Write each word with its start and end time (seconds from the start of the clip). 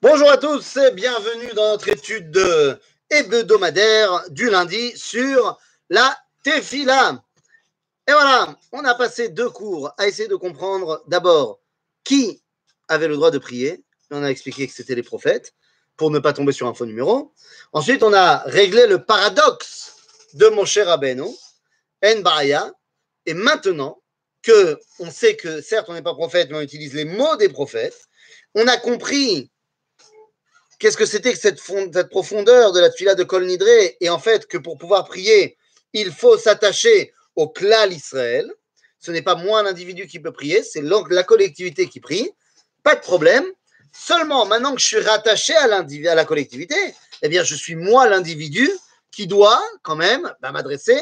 Bonjour 0.00 0.30
à 0.30 0.36
tous 0.36 0.76
et 0.76 0.92
bienvenue 0.92 1.52
dans 1.54 1.70
notre 1.70 1.88
étude 1.88 2.30
de 2.30 2.78
hebdomadaire 3.10 4.30
du 4.30 4.48
lundi 4.48 4.96
sur 4.96 5.58
la 5.90 6.16
Tefila. 6.44 7.20
Et 8.06 8.12
voilà, 8.12 8.56
on 8.70 8.84
a 8.84 8.94
passé 8.94 9.28
deux 9.28 9.50
cours 9.50 9.92
à 9.98 10.06
essayer 10.06 10.28
de 10.28 10.36
comprendre 10.36 11.02
d'abord 11.08 11.58
qui 12.04 12.40
avait 12.86 13.08
le 13.08 13.16
droit 13.16 13.32
de 13.32 13.38
prier. 13.38 13.82
On 14.12 14.22
a 14.22 14.28
expliqué 14.30 14.68
que 14.68 14.72
c'était 14.72 14.94
les 14.94 15.02
prophètes 15.02 15.52
pour 15.96 16.12
ne 16.12 16.20
pas 16.20 16.32
tomber 16.32 16.52
sur 16.52 16.68
un 16.68 16.74
faux 16.74 16.86
numéro. 16.86 17.32
Ensuite, 17.72 18.04
on 18.04 18.12
a 18.12 18.44
réglé 18.46 18.86
le 18.86 19.04
paradoxe 19.04 19.96
de 20.34 20.46
Moshe 20.46 20.78
Rabbeinu, 20.78 21.26
En 22.04 22.20
Baraya. 22.20 22.72
Et 23.26 23.34
maintenant 23.34 24.00
que 24.42 24.78
on 25.00 25.10
sait 25.10 25.34
que 25.34 25.60
certes 25.60 25.88
on 25.88 25.94
n'est 25.94 26.02
pas 26.02 26.14
prophète, 26.14 26.50
mais 26.52 26.58
on 26.58 26.62
utilise 26.62 26.94
les 26.94 27.04
mots 27.04 27.34
des 27.34 27.48
prophètes, 27.48 28.06
on 28.54 28.68
a 28.68 28.76
compris 28.76 29.50
qu'est-ce 30.78 30.96
que 30.96 31.06
c'était 31.06 31.32
que 31.32 31.38
cette, 31.38 31.60
profondeur 32.08 32.72
de 32.72 32.80
la 32.80 32.90
tfila 32.90 33.14
de 33.14 33.24
Kol 33.24 33.46
Nidré, 33.46 33.96
et 34.00 34.08
en 34.08 34.18
fait 34.18 34.46
que 34.46 34.58
pour 34.58 34.78
pouvoir 34.78 35.04
prier, 35.04 35.56
il 35.92 36.12
faut 36.12 36.38
s'attacher 36.38 37.12
au 37.36 37.48
klal 37.48 37.92
Israël. 37.92 38.50
Ce 39.00 39.10
n'est 39.10 39.22
pas 39.22 39.36
moi 39.36 39.62
l'individu 39.62 40.06
qui 40.06 40.18
peut 40.18 40.32
prier, 40.32 40.62
c'est 40.62 40.82
la 40.82 41.22
collectivité 41.22 41.88
qui 41.88 42.00
prie. 42.00 42.30
Pas 42.82 42.96
de 42.96 43.00
problème. 43.00 43.44
Seulement, 43.92 44.44
maintenant 44.46 44.74
que 44.74 44.80
je 44.80 44.86
suis 44.86 45.00
rattaché 45.00 45.54
à, 45.56 45.64
à 45.64 46.14
la 46.14 46.24
collectivité, 46.24 46.76
eh 47.22 47.28
bien, 47.28 47.42
je 47.42 47.54
suis 47.54 47.74
moi 47.74 48.08
l'individu 48.08 48.68
qui 49.10 49.26
doit 49.26 49.62
quand 49.82 49.96
même 49.96 50.32
bah, 50.40 50.52
m'adresser 50.52 51.00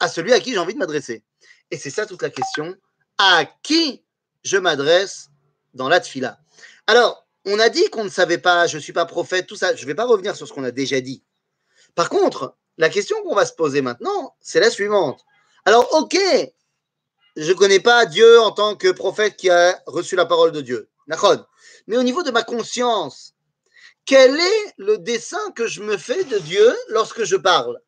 à 0.00 0.08
celui 0.08 0.32
à 0.32 0.40
qui 0.40 0.52
j'ai 0.52 0.58
envie 0.58 0.74
de 0.74 0.78
m'adresser. 0.78 1.22
Et 1.70 1.76
c'est 1.76 1.90
ça 1.90 2.06
toute 2.06 2.22
la 2.22 2.30
question. 2.30 2.74
À 3.18 3.44
qui 3.62 4.04
je 4.44 4.56
m'adresse 4.56 5.28
dans 5.74 5.88
la 5.88 6.00
tfila? 6.00 6.38
Alors, 6.86 7.25
on 7.46 7.58
a 7.60 7.68
dit 7.68 7.88
qu'on 7.90 8.04
ne 8.04 8.10
savait 8.10 8.38
pas, 8.38 8.66
je 8.66 8.76
ne 8.76 8.82
suis 8.82 8.92
pas 8.92 9.06
prophète, 9.06 9.46
tout 9.46 9.56
ça. 9.56 9.74
Je 9.74 9.82
ne 9.82 9.86
vais 9.86 9.94
pas 9.94 10.04
revenir 10.04 10.36
sur 10.36 10.46
ce 10.46 10.52
qu'on 10.52 10.64
a 10.64 10.72
déjà 10.72 11.00
dit. 11.00 11.22
Par 11.94 12.10
contre, 12.10 12.56
la 12.76 12.88
question 12.90 13.22
qu'on 13.22 13.34
va 13.34 13.46
se 13.46 13.54
poser 13.54 13.80
maintenant, 13.80 14.36
c'est 14.40 14.60
la 14.60 14.70
suivante. 14.70 15.24
Alors, 15.64 15.88
ok, 15.94 16.18
je 17.36 17.48
ne 17.48 17.56
connais 17.56 17.80
pas 17.80 18.04
Dieu 18.04 18.40
en 18.40 18.50
tant 18.50 18.74
que 18.74 18.90
prophète 18.90 19.36
qui 19.36 19.48
a 19.48 19.80
reçu 19.86 20.16
la 20.16 20.26
parole 20.26 20.52
de 20.52 20.60
Dieu. 20.60 20.90
Mais 21.86 21.96
au 21.96 22.02
niveau 22.02 22.24
de 22.24 22.32
ma 22.32 22.42
conscience, 22.42 23.34
quel 24.04 24.38
est 24.38 24.74
le 24.76 24.98
dessin 24.98 25.50
que 25.54 25.68
je 25.68 25.82
me 25.82 25.96
fais 25.96 26.24
de 26.24 26.38
Dieu 26.38 26.76
lorsque 26.88 27.24
je 27.24 27.36
parle? 27.36 27.80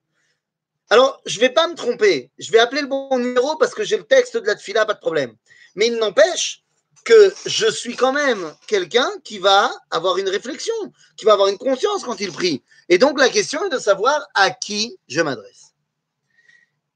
Alors, 0.90 1.20
je 1.26 1.36
ne 1.36 1.40
vais 1.40 1.50
pas 1.50 1.68
me 1.68 1.74
tromper. 1.74 2.30
Je 2.38 2.50
vais 2.52 2.58
appeler 2.58 2.80
le 2.80 2.86
bon 2.86 3.18
numéro 3.18 3.56
parce 3.56 3.74
que 3.74 3.84
j'ai 3.84 3.96
le 3.96 4.04
texte 4.04 4.36
de 4.36 4.46
la 4.46 4.54
tfila, 4.54 4.86
pas 4.86 4.94
de 4.94 5.00
problème. 5.00 5.34
Mais 5.74 5.88
il 5.88 5.96
n'empêche 5.96 6.64
que 7.04 7.34
je 7.46 7.70
suis 7.70 7.96
quand 7.96 8.12
même 8.12 8.54
quelqu'un 8.66 9.10
qui 9.24 9.38
va 9.38 9.70
avoir 9.90 10.18
une 10.18 10.28
réflexion, 10.28 10.74
qui 11.16 11.24
va 11.24 11.32
avoir 11.32 11.48
une 11.48 11.58
conscience 11.58 12.04
quand 12.04 12.20
il 12.20 12.32
prie. 12.32 12.62
Et 12.88 12.98
donc, 12.98 13.18
la 13.18 13.28
question 13.28 13.64
est 13.64 13.70
de 13.70 13.78
savoir 13.78 14.26
à 14.34 14.50
qui 14.50 14.98
je 15.08 15.20
m'adresse. 15.20 15.72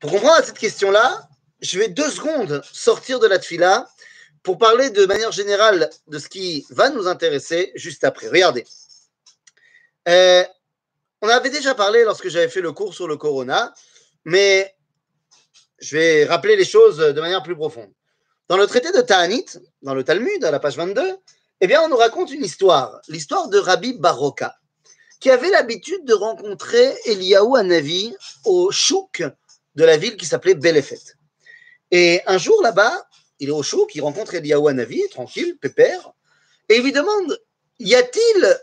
Pour 0.01 0.11
comprendre 0.11 0.45
cette 0.45 0.59
question-là, 0.59 1.29
je 1.61 1.79
vais 1.79 1.89
deux 1.89 2.11
secondes 2.11 2.63
sortir 2.73 3.21
de 3.21 3.27
la 3.27 3.39
tfila 3.39 3.89
pour 4.43 4.59
parler 4.59 4.91
de 4.91 5.07
manière 5.07 5.33
générale 5.33 5.89
de 6.09 6.19
ce 6.19 6.29
qui 6.29 6.67
va 6.71 6.91
nous 6.91 7.07
intéresser 7.07 7.73
juste 7.77 8.05
après. 8.05 8.29
Regardez. 8.29 8.65
Euh, 10.09 10.45
on 11.21 11.29
avait 11.29 11.51
déjà 11.51 11.75
parlé 11.75 12.03
lorsque 12.05 12.29
j'avais 12.29 12.49
fait 12.49 12.61
le 12.61 12.73
cours 12.73 12.95
sur 12.95 13.07
le 13.07 13.17
corona, 13.17 13.73
mais 14.25 14.75
je 15.79 15.97
vais 15.97 16.25
rappeler 16.25 16.57
les 16.57 16.65
choses 16.65 16.99
de 16.99 17.21
manière 17.21 17.43
plus 17.43 17.55
profonde. 17.55 17.93
Dans 18.49 18.57
le 18.57 18.67
traité 18.67 18.91
de 18.93 19.01
Ta'anit, 19.01 19.47
dans 19.83 19.95
le 19.95 20.05
Talmud, 20.05 20.45
à 20.45 20.51
la 20.51 20.59
page 20.59 20.77
22, 20.77 21.17
eh 21.61 21.67
bien, 21.67 21.81
on 21.83 21.89
nous 21.89 21.97
raconte 21.97 22.33
une 22.33 22.45
histoire, 22.45 23.01
l'histoire 23.09 23.49
de 23.49 23.59
Rabbi 23.59 23.95
Baroka, 23.95 24.57
qui 25.21 25.31
avait 25.31 25.51
l'habitude 25.51 26.05
de 26.05 26.15
rencontrer 26.15 26.93
Eliyahu 27.05 27.57
Hanavi 27.57 28.15
au 28.45 28.73
chouk 28.73 29.23
de 29.77 29.85
la 29.85 29.97
ville 29.97 30.17
qui 30.17 30.27
s'appelait 30.27 30.55
Belefet. 30.55 30.99
Et 31.93 32.21
un 32.27 32.37
jour 32.37 32.61
là-bas, 32.63 33.07
il 33.39 33.49
est 33.49 33.53
au 33.53 33.63
chouk, 33.63 33.95
il 33.95 34.01
rencontre 34.01 34.35
Eliyahu 34.35 34.69
Hanavi, 34.69 35.01
tranquille, 35.11 35.57
pépère, 35.59 36.13
et 36.69 36.77
il 36.77 36.83
lui 36.83 36.93
demande 36.93 37.41
Y 37.79 37.95
a-t-il 37.95 38.61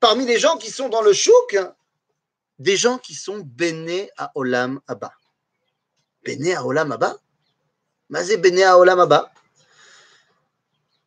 parmi 0.00 0.26
les 0.26 0.38
gens 0.38 0.56
qui 0.56 0.70
sont 0.70 0.88
dans 0.88 1.02
le 1.02 1.12
chouk 1.12 1.56
des 2.58 2.76
gens 2.76 2.98
qui 2.98 3.14
sont 3.14 3.38
bénés 3.38 4.10
à 4.16 4.32
Olam 4.34 4.80
Abba? 4.88 5.12
Bénés 6.24 6.56
à 6.56 6.64
Olam 6.64 6.90
Abba? 6.90 7.16
Abba 8.12 9.32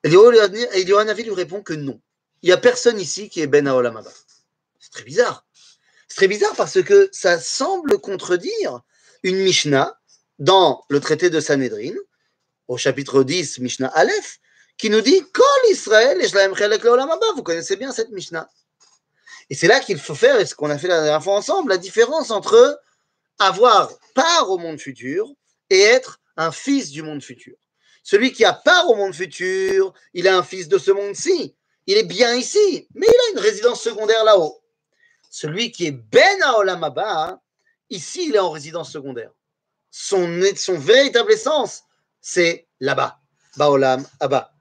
Eliyahu 0.04 1.24
lui 1.24 1.32
répond 1.32 1.62
que 1.62 1.74
non. 1.74 2.00
Il 2.42 2.48
n'y 2.48 2.54
a 2.54 2.58
personne 2.58 3.00
ici 3.00 3.30
qui 3.30 3.42
est 3.42 3.48
béné 3.48 3.70
à 3.70 3.76
Olam 3.76 3.98
Abba. 3.98 4.12
C'est 4.80 4.92
très 4.92 5.04
bizarre. 5.04 5.46
C'est 6.08 6.16
très 6.18 6.28
bizarre 6.28 6.56
parce 6.56 6.82
que 6.82 7.10
ça 7.12 7.40
semble 7.40 8.00
contredire 8.00 8.82
une 9.24 9.38
Mishnah 9.38 9.98
dans 10.40 10.84
le 10.90 11.00
traité 11.00 11.30
de 11.30 11.40
Sanhedrin, 11.40 11.94
au 12.68 12.78
chapitre 12.78 13.24
10, 13.24 13.60
Mishnah 13.60 13.90
Aleph, 13.90 14.40
qui 14.78 14.90
nous 14.90 15.02
dit 15.02 15.24
Kol 15.32 15.46
Israël 15.70 16.20
Vous 17.36 17.44
connaissez 17.44 17.76
bien 17.76 17.92
cette 17.92 18.10
Mishnah. 18.10 18.50
Et 19.52 19.56
c'est 19.56 19.68
là 19.68 19.80
qu'il 19.80 20.00
faut 20.00 20.16
faire, 20.16 20.40
et 20.40 20.46
ce 20.46 20.56
qu'on 20.56 20.70
a 20.70 20.78
fait 20.78 20.88
la 20.88 21.02
dernière 21.02 21.24
fois 21.24 21.36
ensemble, 21.36 21.72
la 21.72 21.78
différence 21.78 22.32
entre 22.32 22.80
avoir 23.38 23.92
part 24.16 24.50
au 24.50 24.58
monde 24.58 24.80
futur 24.80 25.30
et 25.70 25.82
être 25.82 26.21
un 26.38 26.52
fils 26.52 26.92
du 26.92 27.02
monde 27.04 27.24
futur. 27.24 27.56
Celui 28.04 28.32
qui 28.34 28.46
a 28.46 28.54
part 28.54 28.90
au 28.90 28.96
monde 28.96 29.14
futur, 29.14 29.94
il 30.14 30.26
est 30.26 30.30
un 30.30 30.44
fils 30.44 30.68
de 30.68 30.78
ce 30.78 30.92
monde-ci. 30.92 31.56
Il 31.88 31.98
est 31.98 32.04
bien 32.04 32.36
ici, 32.36 32.88
mais 32.94 33.08
il 33.08 33.20
a 33.30 33.32
une 33.34 33.46
résidence 33.46 33.82
secondaire 33.82 34.24
là-haut. 34.24 34.62
Celui 35.30 35.72
qui 35.72 35.88
est 35.88 35.92
Ben 35.92 36.40
Olam 36.58 36.92
ici, 37.90 38.28
il 38.30 38.36
est 38.36 38.40
en 38.40 38.50
résidence 38.50 38.92
secondaire 38.92 39.32
son, 39.92 40.78
véritable 40.78 41.32
essence, 41.32 41.84
c'est 42.22 42.68
là-bas, 42.80 43.20
Baolam, 43.58 44.06
Abba. 44.20 44.54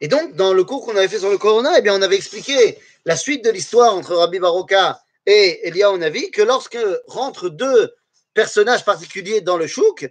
Et 0.00 0.08
donc, 0.08 0.34
dans 0.34 0.54
le 0.54 0.64
cours 0.64 0.84
qu'on 0.84 0.96
avait 0.96 1.08
fait 1.08 1.18
sur 1.18 1.30
le 1.30 1.38
Corona, 1.38 1.78
eh 1.78 1.82
bien, 1.82 1.94
on 1.94 2.02
avait 2.02 2.16
expliqué 2.16 2.78
la 3.04 3.16
suite 3.16 3.44
de 3.44 3.50
l'histoire 3.50 3.94
entre 3.94 4.14
Rabbi 4.14 4.38
Baroka 4.38 5.00
et 5.26 5.68
Eliyahu 5.68 5.98
Navi, 5.98 6.30
que 6.30 6.42
lorsque 6.42 6.78
rentrent 7.06 7.50
deux 7.50 7.94
personnages 8.32 8.84
particuliers 8.84 9.42
dans 9.42 9.58
le 9.58 9.66
chouk, 9.66 10.08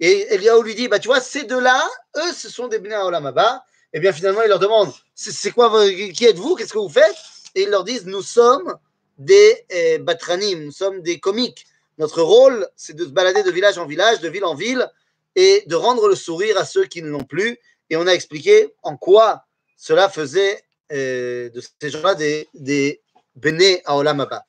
et 0.00 0.34
Eliyahu 0.34 0.62
lui 0.62 0.74
dit, 0.74 0.88
bah, 0.88 0.98
tu 0.98 1.08
vois, 1.08 1.20
ces 1.20 1.44
deux-là, 1.44 1.88
eux, 2.16 2.32
ce 2.32 2.48
sont 2.48 2.68
des 2.68 2.78
Bnei 2.78 2.96
Olam 2.96 3.26
Abba, 3.26 3.64
et 3.92 3.98
eh 3.98 4.00
bien 4.00 4.12
finalement, 4.12 4.42
il 4.42 4.48
leur 4.48 4.58
demande, 4.58 4.92
c'est 5.14 5.50
quoi, 5.52 5.72
qui 6.12 6.26
êtes-vous, 6.26 6.54
qu'est-ce 6.56 6.72
que 6.72 6.78
vous 6.78 6.88
faites? 6.88 7.16
Et 7.54 7.62
ils 7.62 7.70
leur 7.70 7.84
disent, 7.84 8.04
nous 8.04 8.20
sommes 8.20 8.76
des 9.16 9.64
eh, 9.70 9.98
batranim, 9.98 10.64
nous 10.64 10.72
sommes 10.72 11.00
des 11.00 11.18
comiques, 11.18 11.66
notre 11.98 12.20
rôle, 12.20 12.68
c'est 12.76 12.94
de 12.94 13.04
se 13.04 13.10
balader 13.10 13.42
de 13.42 13.50
village 13.50 13.78
en 13.78 13.86
village, 13.86 14.20
de 14.20 14.28
ville 14.28 14.44
en 14.44 14.54
ville, 14.54 14.86
et 15.34 15.64
de 15.66 15.74
rendre 15.74 16.08
le 16.08 16.14
sourire 16.14 16.58
à 16.58 16.64
ceux 16.64 16.84
qui 16.84 17.00
ne 17.00 17.08
l'ont 17.08 17.24
plus. 17.24 17.58
Et 17.88 17.96
on 17.96 18.06
a 18.06 18.12
expliqué 18.12 18.74
en 18.82 18.96
quoi 18.96 19.44
cela 19.76 20.08
faisait 20.08 20.62
euh, 20.92 21.48
de 21.50 21.62
ces 21.80 21.90
gens-là 21.90 22.14
des, 22.14 22.48
des 22.54 23.00
béné 23.34 23.82
à 23.84 23.96
Olam 23.96 24.20
Abba. 24.20 24.44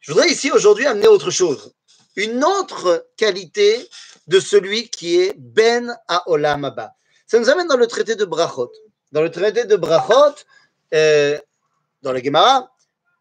Je 0.00 0.12
voudrais 0.12 0.28
ici 0.28 0.50
aujourd'hui 0.50 0.86
amener 0.86 1.06
autre 1.06 1.30
chose. 1.30 1.72
Une 2.16 2.44
autre 2.44 3.08
qualité 3.16 3.88
de 4.26 4.40
celui 4.40 4.88
qui 4.88 5.20
est 5.20 5.34
Ben 5.36 5.96
à 6.08 6.28
Olam 6.28 6.64
Abba. 6.64 6.94
Ça 7.26 7.38
nous 7.38 7.48
amène 7.50 7.66
dans 7.66 7.76
le 7.76 7.86
traité 7.86 8.14
de 8.14 8.24
Brachot. 8.24 8.72
Dans 9.12 9.22
le 9.22 9.30
traité 9.30 9.64
de 9.64 9.76
Brachot, 9.76 10.34
euh, 10.94 11.38
dans 12.02 12.12
le 12.12 12.22
Gemara, 12.22 12.70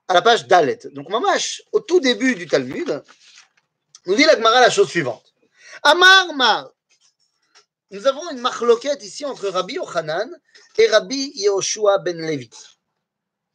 à 0.07 0.13
la 0.13 0.21
page 0.21 0.47
Dalet. 0.47 0.79
Donc, 0.91 1.09
mamash, 1.09 1.63
au 1.71 1.79
tout 1.79 1.99
début 1.99 2.35
du 2.35 2.47
Talmud, 2.47 3.01
nous 4.05 4.15
dit 4.15 4.25
la 4.25 4.35
Gemara 4.35 4.61
la 4.61 4.69
chose 4.69 4.89
suivante. 4.89 5.33
Amar 5.81 6.33
Mar. 6.33 6.69
Nous 7.91 8.07
avons 8.07 8.29
une 8.31 8.39
marloquette 8.39 9.03
ici 9.03 9.23
entre 9.23 9.49
Rabbi 9.49 9.75
Yochanan 9.75 10.29
et 10.77 10.87
Rabbi 10.87 11.31
Yehoshua 11.35 11.99
ben 11.99 12.19
Levi. 12.19 12.49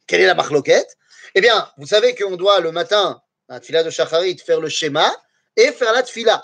Quelle 0.07 0.21
est 0.21 0.27
la 0.27 0.35
marloquette? 0.35 0.97
Eh 1.35 1.41
bien, 1.41 1.69
vous 1.77 1.85
savez 1.85 2.15
qu'on 2.15 2.35
doit 2.35 2.59
le 2.59 2.71
matin, 2.71 3.21
à 3.47 3.55
la 3.55 3.59
tfila 3.59 3.83
de 3.83 3.89
Shacharit, 3.89 4.37
faire 4.37 4.59
le 4.59 4.69
schéma 4.69 5.13
et 5.59 5.71
faire 5.71 5.93
la 5.93 6.03
tfila. 6.03 6.43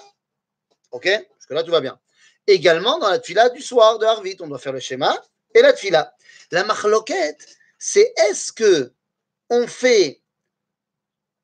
Ok? 0.92 1.08
Jusque-là, 1.38 1.64
tout 1.64 1.72
va 1.72 1.82
bien. 1.82 2.00
Également, 2.48 3.00
dans 3.00 3.10
la 3.10 3.20
tfila 3.20 3.50
du 3.50 3.62
soir 3.62 3.98
de 3.98 4.06
Harvit, 4.06 4.38
on 4.40 4.48
doit 4.48 4.60
faire 4.60 4.74
le 4.74 4.80
schéma 4.80 5.16
et 5.54 5.62
la 5.62 5.74
tfila. 5.74 6.14
La 6.52 6.64
marloquette, 6.64 7.48
c'est 7.80 8.14
est-ce 8.28 8.52
que 8.52 8.92
on 9.50 9.68
fait 9.68 10.22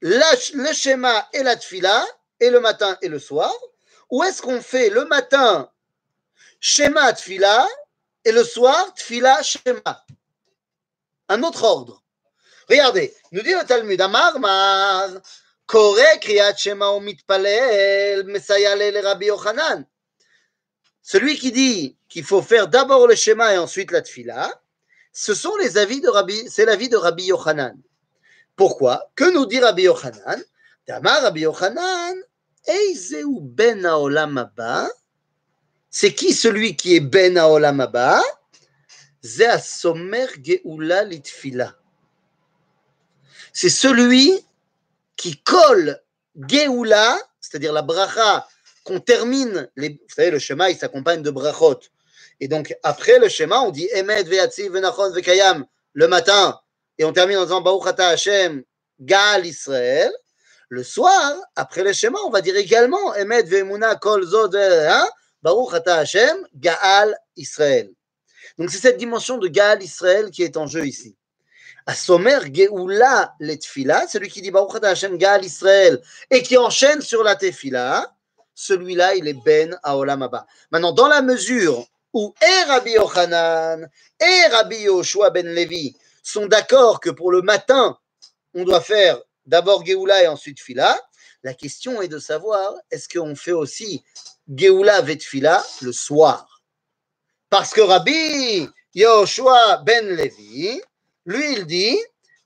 le 0.01 0.73
schéma 0.73 1.29
et 1.33 1.43
la 1.43 1.55
tfila 1.55 2.05
et 2.39 2.49
le 2.49 2.59
matin 2.59 2.97
et 3.01 3.07
le 3.07 3.19
soir 3.19 3.53
Ou 4.09 4.23
est-ce 4.23 4.41
qu'on 4.41 4.61
fait 4.61 4.89
le 4.89 5.05
matin 5.05 5.71
Shema 6.59 7.13
Tfila 7.13 7.67
et 8.23 8.31
le 8.31 8.43
soir 8.43 8.93
Tfila 8.93 9.41
Shema 9.41 10.05
Un 11.29 11.41
autre 11.43 11.63
ordre. 11.63 12.03
Regardez, 12.69 13.13
nous 13.31 13.41
dit 13.41 13.53
le 13.53 13.65
Talmud 13.65 13.99
Amar 13.99 14.37
Celui 21.01 21.37
qui 21.37 21.51
dit 21.51 21.97
qu'il 22.09 22.23
faut 22.25 22.41
faire 22.41 22.67
d'abord 22.67 23.07
le 23.07 23.15
Shema 23.15 23.53
et 23.53 23.57
ensuite 23.57 23.91
la 23.91 24.01
Tfila, 24.01 24.61
ce 25.13 25.33
sont 25.33 25.55
les 25.57 25.77
avis 25.77 26.01
de 26.01 26.09
Rabbi, 26.09 26.49
c'est 26.49 26.65
l'avis 26.65 26.89
de 26.89 26.97
Rabbi 26.97 27.23
Yochanan. 27.25 27.77
Pourquoi? 28.57 29.09
Que 29.15 29.31
nous 29.31 29.45
dit 29.45 29.59
Rabbi 29.59 29.83
Yochanan? 29.83 30.43
Tamar 30.85 31.21
Rabbi 31.21 31.41
Yochanan, 31.41 32.15
ben 33.41 33.85
haolam. 33.85 34.51
C'est 35.89 36.13
qui 36.13 36.33
celui 36.33 36.75
qui 36.75 36.97
est 36.97 36.99
ben 36.99 37.37
haolam 37.37 37.79
haba? 37.79 38.21
C'est 43.53 43.69
celui 43.69 44.45
qui 45.21 45.37
colle 45.43 46.01
geoula, 46.35 47.15
c'est-à-dire 47.39 47.73
la 47.73 47.83
bracha 47.83 48.47
qu'on 48.83 48.99
termine. 48.99 49.69
Vous 49.77 49.87
savez, 50.07 50.31
le 50.31 50.39
schéma, 50.39 50.71
il 50.71 50.75
s'accompagne 50.75 51.21
de 51.21 51.29
brachot. 51.29 51.79
Et 52.39 52.47
donc, 52.47 52.75
après 52.81 53.19
le 53.19 53.29
schéma, 53.29 53.59
on 53.61 53.69
dit 53.69 53.87
Emet 53.93 54.23
ve'atzi 54.23 54.67
ve'nachon 54.67 55.11
ve'kayam 55.11 55.63
le 55.93 56.07
matin. 56.07 56.59
Et 56.97 57.05
on 57.05 57.13
termine 57.13 57.37
en 57.37 57.43
disant 57.43 57.61
Baruch 57.61 57.85
ata 57.85 58.07
Hashem, 58.07 58.63
Gal 58.99 59.45
Israël. 59.45 60.11
Le 60.69 60.83
soir, 60.83 61.35
après 61.55 61.83
le 61.83 61.93
schéma, 61.93 62.17
on 62.25 62.31
va 62.31 62.41
dire 62.41 62.55
également 62.55 63.13
Emet 63.13 63.43
ve'emuna 63.43 63.97
kol 63.97 64.25
zod 64.25 64.55
hein? 64.55 65.07
Baruch 65.43 65.75
ata 65.75 65.97
Hashem, 65.97 66.47
Gaal 66.55 67.15
Israël. 67.35 67.91
Donc, 68.57 68.71
c'est 68.71 68.79
cette 68.79 68.97
dimension 68.97 69.37
de 69.37 69.47
Gaal 69.47 69.83
Israël 69.83 70.31
qui 70.31 70.41
est 70.41 70.57
en 70.57 70.65
jeu 70.65 70.87
ici. 70.87 71.15
À 71.85 71.95
Somer 71.95 72.39
Geoula 72.53 73.33
Letfila, 73.39 74.07
celui 74.07 74.29
qui 74.29 74.41
dit 74.41 74.51
Baruch 74.51 74.83
Hashem, 74.83 75.17
Gaal 75.17 75.43
Israël, 75.43 76.01
et 76.29 76.43
qui 76.43 76.57
enchaîne 76.57 77.01
sur 77.01 77.23
la 77.23 77.35
Tefila, 77.35 78.15
celui-là, 78.53 79.15
il 79.15 79.27
est 79.27 79.37
Ben 79.45 79.77
Aolam. 79.83 80.29
Maintenant, 80.71 80.91
dans 80.91 81.07
la 81.07 81.21
mesure 81.21 81.87
où 82.13 82.33
et 82.41 82.63
Rabbi 82.65 82.91
Yochanan 82.91 83.89
et 84.19 84.47
Rabbi 84.51 84.77
Yoshua 84.81 85.29
ben 85.29 85.47
Levi 85.47 85.95
sont 86.23 86.45
d'accord 86.45 86.99
que 86.99 87.09
pour 87.09 87.31
le 87.31 87.41
matin, 87.41 87.97
on 88.53 88.63
doit 88.63 88.81
faire 88.81 89.19
d'abord 89.45 89.85
Geoula 89.85 90.23
et 90.23 90.27
ensuite 90.27 90.59
Fila, 90.59 90.99
la 91.43 91.53
question 91.53 92.01
est 92.01 92.07
de 92.07 92.19
savoir 92.19 92.73
est-ce 92.91 93.07
qu'on 93.07 93.35
fait 93.35 93.53
aussi 93.53 94.03
Geoula 94.53 95.01
Vetfila 95.01 95.63
le 95.81 95.91
soir? 95.91 96.61
Parce 97.49 97.71
que 97.71 97.81
Rabbi 97.81 98.69
Yoshua 98.93 99.77
ben 99.85 100.07
Levi, 100.15 100.81
lui, 101.25 101.53
il 101.53 101.65
dit 101.65 101.97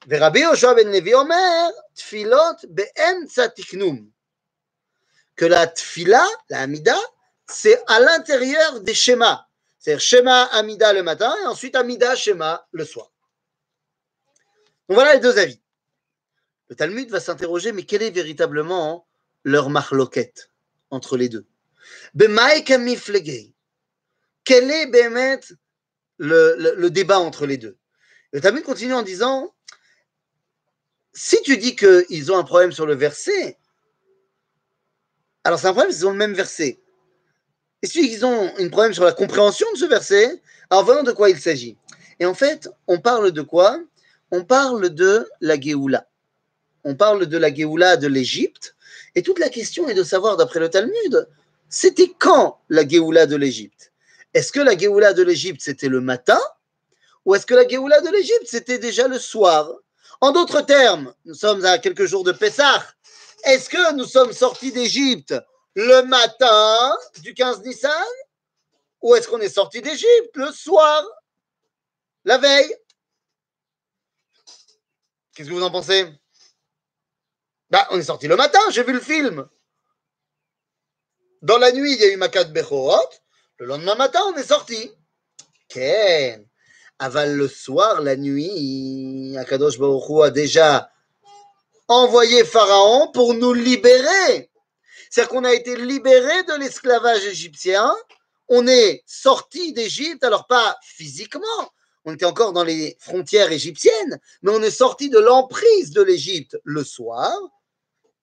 ben 0.08 0.20
que 5.36 5.46
la 5.46 5.68
Tfila, 5.68 6.26
la 6.50 6.62
Amida, 6.62 6.98
c'est 7.48 7.82
à 7.88 8.00
l'intérieur 8.00 8.82
des 8.82 8.94
schémas. 8.94 9.48
C'est-à-dire 9.80 10.02
Shema 10.02 10.44
Amida 10.46 10.94
le 10.94 11.04
matin 11.04 11.36
et 11.44 11.46
ensuite 11.46 11.76
Amida 11.76 12.16
Shema 12.16 12.68
le 12.72 12.86
soir. 12.86 13.12
Donc 14.88 14.96
voilà 14.96 15.14
les 15.16 15.20
deux 15.20 15.38
avis. 15.38 15.62
Le 16.70 16.76
Talmud 16.76 17.10
va 17.10 17.20
s'interroger, 17.20 17.72
mais 17.72 17.84
quel 17.84 18.02
est 18.02 18.12
véritablement 18.12 19.08
leur 19.44 19.70
marloquette 19.70 20.50
entre 20.90 21.18
les 21.18 21.30
deux? 21.30 21.46
Quel 24.44 24.72
est 24.72 24.86
le 26.18 26.88
débat 26.90 27.20
entre 27.20 27.46
les 27.46 27.58
deux? 27.58 27.78
Le 28.36 28.42
Talmud 28.42 28.64
continue 28.64 28.94
en 28.94 29.02
disant 29.02 29.56
si 31.14 31.42
tu 31.44 31.56
dis 31.56 31.74
qu'ils 31.74 32.34
ont 32.34 32.38
un 32.38 32.44
problème 32.44 32.74
sur 32.74 32.86
le 32.86 32.94
verset, 32.94 33.58
alors 35.46 35.58
c'est 35.58 35.68
un 35.68 35.72
problème, 35.72 35.94
ils 35.96 36.06
ont 36.06 36.12
le 36.12 36.18
même 36.18 36.34
verset. 36.34 36.78
Et 37.82 37.88
si 37.88 38.06
ils 38.12 38.26
ont 38.26 38.52
un 38.58 38.68
problème 38.68 38.94
sur 38.94 39.06
la 39.06 39.14
compréhension 39.14 39.66
de 39.72 39.78
ce 39.78 39.86
verset, 39.86 40.42
alors 40.70 40.84
voyons 40.84 41.04
de 41.04 41.14
quoi 41.14 41.30
il 41.30 41.40
s'agit. 41.40 41.78
Et 42.20 42.26
en 42.26 42.34
fait, 42.34 42.68
on 42.88 43.00
parle 43.00 43.32
de 43.32 43.42
quoi? 43.42 43.80
On 44.32 44.44
parle 44.44 44.90
de 44.90 45.30
la 45.40 45.58
Géoula. 45.58 46.06
On 46.84 46.94
parle 46.94 47.28
de 47.28 47.38
la 47.38 47.56
Géoula 47.56 47.96
de 47.96 48.08
l'Égypte. 48.08 48.76
Et 49.16 49.24
toute 49.24 49.40
la 49.40 49.48
question 49.48 49.88
est 49.88 49.94
de 49.94 50.04
savoir, 50.04 50.36
d'après 50.36 50.60
le 50.60 50.70
Talmud, 50.70 51.30
c'était 51.70 52.12
quand 52.20 52.60
la 52.68 52.86
Géoula 52.86 53.28
de 53.28 53.38
l'Égypte? 53.38 53.94
Est-ce 54.34 54.52
que 54.52 54.60
la 54.60 54.78
Géoula 54.78 55.14
de 55.14 55.24
l'Égypte, 55.24 55.62
c'était 55.62 55.88
le 55.88 56.02
matin? 56.02 56.42
Ou 57.26 57.36
est-ce 57.36 57.46
que 57.46 57.56
la 57.56 57.68
Géoula 57.68 58.02
de 58.02 58.10
l'Égypte, 58.10 58.46
c'était 58.48 58.78
déjà 58.78 59.08
le 59.08 59.20
soir? 59.20 59.72
En 60.22 60.32
d'autres 60.32 60.62
termes, 60.62 61.14
nous 61.26 61.34
sommes 61.34 61.66
à 61.66 61.80
quelques 61.80 62.06
jours 62.06 62.24
de 62.24 62.32
Pessah. 62.32 62.86
Est-ce 63.44 63.70
que 63.70 63.94
nous 63.94 64.06
sommes 64.06 64.32
sortis 64.32 64.72
d'Égypte 64.72 65.36
le 65.76 66.04
matin 66.04 66.98
du 67.22 67.34
15 67.34 67.64
Nissan? 67.64 67.92
Ou 69.02 69.16
est-ce 69.16 69.28
qu'on 69.28 69.42
est 69.42 69.50
sorti 69.50 69.82
d'Égypte 69.82 70.36
le 70.36 70.52
soir 70.52 71.04
La 72.24 72.38
veille? 72.38 72.74
Qu'est-ce 75.36 75.50
que 75.50 75.54
vous 75.54 75.64
en 75.64 75.72
pensez? 75.72 76.08
Bah, 77.70 77.88
On 77.92 78.00
est 78.00 78.04
sorti 78.04 78.28
le 78.28 78.36
matin, 78.36 78.60
j'ai 78.72 78.84
vu 78.84 78.94
le 78.94 79.02
film. 79.02 79.48
Dans 81.42 81.58
la 81.58 81.72
nuit, 81.72 81.94
il 81.94 82.00
y 82.00 82.04
a 82.06 82.14
eu 82.14 82.18
Makat 82.18 82.46
Bechorot. 82.46 83.10
Le 83.58 83.66
lendemain 83.66 83.96
matin, 83.96 84.22
on 84.28 84.36
est 84.36 84.44
sorti. 84.44 84.92
Aval 87.00 87.36
le 87.36 87.48
soir, 87.48 88.02
la 88.02 88.16
nuit, 88.16 89.36
Akadosh 89.38 89.78
Baruch 89.78 90.10
Hu 90.10 90.24
a 90.24 90.30
déjà 90.30 90.90
envoyé 91.88 92.46
Pharaon 92.46 93.12
pour 93.12 93.34
nous 93.34 93.54
libérer. 93.54 94.50
C'est-à-dire 95.10 95.30
qu'on 95.30 95.44
a 95.44 95.54
été 95.54 95.76
libéré 95.76 96.44
de 96.44 96.60
l'esclavage 96.60 97.26
égyptien, 97.26 97.94
on 98.48 98.68
est 98.68 99.04
sorti 99.06 99.74
d'Égypte, 99.74 100.24
alors 100.24 100.48
pas 100.48 100.78
physiquement, 100.84 101.72
on 102.06 102.14
était 102.14 102.26
encore 102.26 102.54
dans 102.54 102.64
les 102.64 102.98
frontières 103.00 103.52
égyptiennes, 103.52 104.20
mais 104.42 104.52
on 104.52 104.62
est 104.62 104.72
sorti 104.72 105.10
de 105.10 105.20
l'emprise 105.20 105.92
de 105.92 106.02
l'Égypte 106.02 106.58
le 106.64 106.84
soir, 106.84 107.32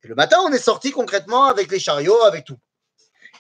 et 0.04 0.08
le 0.08 0.14
matin, 0.14 0.38
on 0.44 0.52
est 0.52 0.58
sorti 0.58 0.90
concrètement 0.90 1.44
avec 1.44 1.70
les 1.70 1.78
chariots, 1.78 2.22
avec 2.22 2.44
tout. 2.44 2.58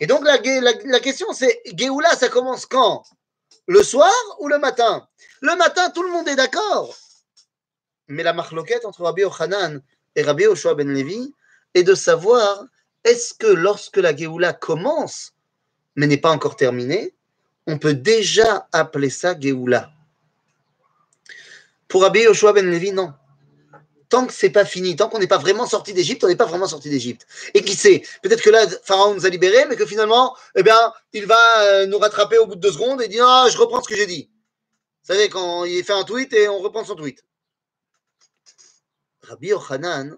Et 0.00 0.06
donc 0.06 0.24
la, 0.24 0.38
la, 0.84 1.00
question 1.00 1.32
c'est, 1.32 1.60
Géoula, 1.76 2.10
ça 2.16 2.28
commence 2.28 2.66
quand? 2.66 3.04
Le 3.66 3.82
soir 3.82 4.12
ou 4.40 4.48
le 4.48 4.58
matin? 4.58 5.06
Le 5.40 5.56
matin, 5.56 5.90
tout 5.90 6.02
le 6.02 6.10
monde 6.10 6.28
est 6.28 6.36
d'accord. 6.36 6.96
Mais 8.08 8.22
la 8.22 8.32
marloquette 8.32 8.84
entre 8.84 9.02
Rabbi 9.02 9.24
Ochanan 9.24 9.80
et 10.16 10.22
Rabbi 10.22 10.46
Oshua 10.46 10.74
ben 10.74 10.92
Levi 10.92 11.32
est 11.74 11.84
de 11.84 11.94
savoir 11.94 12.64
est-ce 13.04 13.34
que 13.34 13.46
lorsque 13.46 13.96
la 13.96 14.14
Géoula 14.14 14.52
commence, 14.52 15.32
mais 15.96 16.06
n'est 16.06 16.18
pas 16.18 16.30
encore 16.30 16.56
terminée, 16.56 17.14
on 17.66 17.78
peut 17.78 17.94
déjà 17.94 18.68
appeler 18.72 19.10
ça 19.10 19.38
Géoula? 19.38 19.92
Pour 21.88 22.02
Rabbi 22.02 22.20
Yoshua 22.20 22.52
ben 22.52 22.68
Levi, 22.68 22.90
non. 22.90 23.12
Tant 24.12 24.26
que 24.26 24.34
c'est 24.34 24.50
pas 24.50 24.66
fini, 24.66 24.94
tant 24.94 25.08
qu'on 25.08 25.20
n'est 25.20 25.26
pas 25.26 25.38
vraiment 25.38 25.66
sorti 25.66 25.94
d'Égypte, 25.94 26.22
on 26.22 26.28
n'est 26.28 26.36
pas 26.36 26.44
vraiment 26.44 26.66
sorti 26.66 26.90
d'Égypte. 26.90 27.26
Et 27.54 27.62
qui 27.64 27.74
sait, 27.74 28.02
peut-être 28.22 28.42
que 28.42 28.50
là, 28.50 28.66
Pharaon 28.84 29.14
nous 29.14 29.24
a 29.24 29.30
libérés, 29.30 29.64
mais 29.70 29.74
que 29.74 29.86
finalement, 29.86 30.36
eh 30.54 30.62
bien, 30.62 30.76
il 31.14 31.24
va 31.24 31.40
euh, 31.60 31.86
nous 31.86 31.96
rattraper 31.96 32.36
au 32.36 32.46
bout 32.46 32.54
de 32.54 32.60
deux 32.60 32.72
secondes 32.72 33.00
et 33.00 33.08
dire 33.08 33.26
Ah, 33.26 33.48
je 33.50 33.56
reprends 33.56 33.82
ce 33.82 33.88
que 33.88 33.96
j'ai 33.96 34.04
dit. 34.04 34.28
Vous 35.02 35.14
savez, 35.14 35.30
quand 35.30 35.64
il 35.64 35.82
fait 35.82 35.94
un 35.94 36.04
tweet 36.04 36.30
et 36.34 36.46
on 36.46 36.58
reprend 36.58 36.84
son 36.84 36.94
tweet. 36.94 37.24
Rabbi 39.22 39.46
Yochanan, 39.46 40.14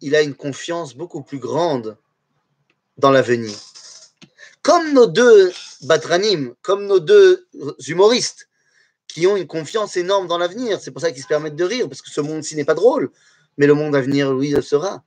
il 0.00 0.16
a 0.16 0.22
une 0.22 0.34
confiance 0.34 0.96
beaucoup 0.96 1.22
plus 1.22 1.38
grande 1.38 1.96
dans 2.96 3.12
l'avenir. 3.12 3.56
Comme 4.62 4.92
nos 4.92 5.06
deux 5.06 5.52
batranim, 5.82 6.52
comme 6.62 6.86
nos 6.86 6.98
deux 6.98 7.46
humoristes, 7.86 8.48
qui 9.06 9.28
ont 9.28 9.36
une 9.36 9.46
confiance 9.46 9.96
énorme 9.96 10.26
dans 10.26 10.36
l'avenir, 10.36 10.80
c'est 10.80 10.90
pour 10.90 11.00
ça 11.00 11.12
qu'ils 11.12 11.22
se 11.22 11.28
permettent 11.28 11.54
de 11.54 11.64
rire, 11.64 11.88
parce 11.88 12.02
que 12.02 12.10
ce 12.10 12.20
monde-ci 12.20 12.56
n'est 12.56 12.64
pas 12.64 12.74
drôle, 12.74 13.12
mais 13.56 13.66
le 13.66 13.74
monde 13.74 13.96
à 13.96 14.00
venir, 14.00 14.32
lui, 14.34 14.50
le 14.50 14.62
sera. 14.62 15.02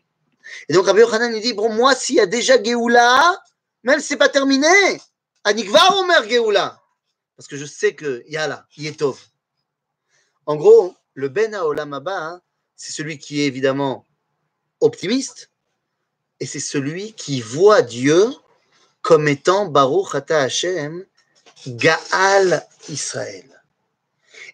Et 0.68 0.74
donc 0.74 0.86
Rabbi 0.86 1.02
Yochanan, 1.02 1.34
il 1.34 1.42
dit, 1.42 1.54
bon, 1.54 1.72
moi, 1.72 1.96
s'il 1.96 2.16
y 2.16 2.20
a 2.20 2.26
déjà 2.26 2.62
Géoula, 2.62 3.42
même 3.84 4.00
si 4.00 4.08
c'est 4.08 4.18
pas 4.18 4.30
terminé, 4.30 4.68
Anikva 5.44 5.96
Omer 5.98 6.28
Géoula, 6.28 6.82
parce 7.36 7.48
que 7.48 7.58
je 7.58 7.66
sais 7.66 7.96
qu'il 7.96 8.24
y 8.28 8.38
a 8.38 8.48
là, 8.48 8.66
Yetov. 8.78 9.20
En 10.46 10.56
gros, 10.56 10.96
le 11.14 11.30
Ben 11.30 11.54
hein, 11.54 12.42
c'est 12.76 12.92
celui 12.92 13.18
qui 13.18 13.42
est 13.42 13.46
évidemment 13.46 14.06
optimiste, 14.80 15.50
et 16.40 16.46
c'est 16.46 16.60
celui 16.60 17.14
qui 17.14 17.42
voit 17.42 17.82
Dieu 17.82 18.34
comme 19.02 19.28
étant 19.28 19.66
Baruch 19.66 20.16
Ata 20.16 20.42
Hashem, 20.42 21.06
Gaal 21.68 22.66
Israël. 22.90 23.62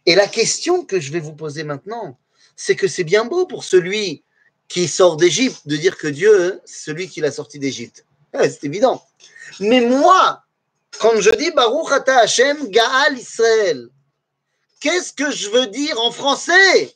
Et 0.06 0.16
la 0.16 0.28
question 0.28 0.86
que 0.86 1.00
je 1.00 1.12
vais 1.12 1.20
vous 1.20 1.34
poser 1.34 1.64
maintenant, 1.64 2.20
c'est 2.56 2.76
que 2.76 2.88
c'est 2.88 3.04
bien 3.04 3.26
beau 3.26 3.46
pour 3.46 3.64
celui 3.64 4.24
qui 4.68 4.88
sort 4.88 5.18
d'Égypte 5.18 5.62
de 5.68 5.76
dire 5.76 5.98
que 5.98 6.08
Dieu, 6.08 6.62
celui 6.66 7.08
qui 7.08 7.22
l'a 7.22 7.32
sorti 7.32 7.60
d'Égypte. 7.60 8.06
c'est 8.34 8.64
évident. 8.64 9.04
Mais 9.60 9.82
moi, 9.82 10.44
quand 11.00 11.20
je 11.20 11.32
dis 11.32 11.52
Baruch 11.52 11.92
Ata 11.92 12.20
Hashem, 12.20 12.70
Gaal 12.70 13.18
Israël, 13.18 13.90
qu'est-ce 14.80 15.14
que 15.14 15.32
je 15.32 15.50
veux 15.50 15.68
dire 15.68 16.00
en 16.00 16.12
français 16.12 16.96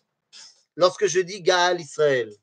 lorsque 0.75 1.08
je 1.08 1.20
dis 1.20 1.42
Gaal 1.42 1.80
Israël? 1.80 2.34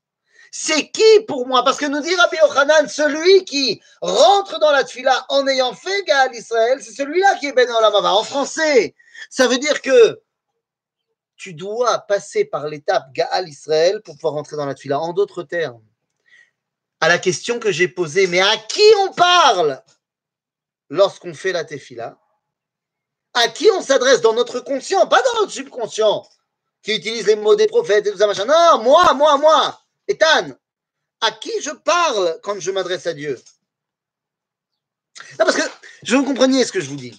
C'est 0.53 0.89
qui 0.91 1.21
pour 1.27 1.47
moi? 1.47 1.65
Parce 1.65 1.77
que 1.77 1.87
nous 1.87 2.01
dit 2.01 2.15
Rabbi 2.15 2.37
Yochanan, 2.43 2.89
celui 2.89 3.45
qui 3.45 3.81
rentre 4.01 4.59
dans 4.59 4.71
la 4.71 4.85
tfila 4.85 5.27
en 5.29 5.47
ayant 5.47 5.75
fait 5.75 6.03
Gaal 6.05 6.35
Israël, 6.35 6.79
c'est 6.83 6.93
celui-là 6.95 7.35
qui 7.37 7.47
est 7.47 7.53
Ben 7.53 7.69
Olamava. 7.69 8.15
En 8.15 8.25
français, 8.25 8.95
ça 9.29 9.49
veut 9.49 9.59
dire 9.59 9.83
que 9.83 10.21
tu 11.37 11.55
dois 11.55 11.99
passer 12.01 12.45
par 12.45 12.67
l'étape 12.69 13.13
Gaal 13.13 13.49
Israël 13.49 14.01
pour 14.03 14.15
pouvoir 14.17 14.35
rentrer 14.35 14.57
dans 14.57 14.67
la 14.67 14.75
Tfila. 14.75 15.01
En 15.01 15.13
d'autres 15.13 15.43
termes, 15.43 15.83
à 17.01 17.09
la 17.09 17.19
question 17.19 17.59
que 17.59 17.73
j'ai 17.73 17.89
posée, 17.89 18.27
mais 18.27 18.41
à 18.41 18.57
qui 18.57 18.83
on 19.01 19.13
parle 19.13 19.83
lorsqu'on 20.89 21.35
fait 21.35 21.53
la 21.53 21.65
Tefila 21.65 22.19
À 23.35 23.49
qui 23.49 23.69
on 23.71 23.83
s'adresse 23.83 24.21
dans 24.21 24.33
notre 24.33 24.61
conscient, 24.61 25.07
pas 25.07 25.23
dans 25.23 25.41
notre 25.41 25.53
subconscient, 25.53 26.27
qui 26.83 26.95
utilise 26.95 27.27
les 27.27 27.37
mots 27.37 27.57
des 27.57 27.67
prophètes 27.67 28.07
et 28.07 28.13
tout 28.13 28.19
ça, 28.19 28.27
machin. 28.27 28.45
Non, 28.45 28.83
moi, 28.83 29.13
moi, 29.15 29.37
moi, 29.39 29.81
Ethan, 30.09 30.53
à 31.21 31.33
qui 31.33 31.53
je 31.61 31.71
parle 31.71 32.39
quand 32.43 32.59
je 32.61 32.71
m'adresse 32.71 33.07
à 33.07 33.13
Dieu? 33.13 33.41
Parce 35.39 35.57
que 35.57 35.63
je 36.03 36.15
vous 36.17 36.25
compreniez 36.25 36.65
ce 36.65 36.73
que 36.73 36.81
je 36.81 36.89
vous 36.89 36.97
dis. 36.97 37.19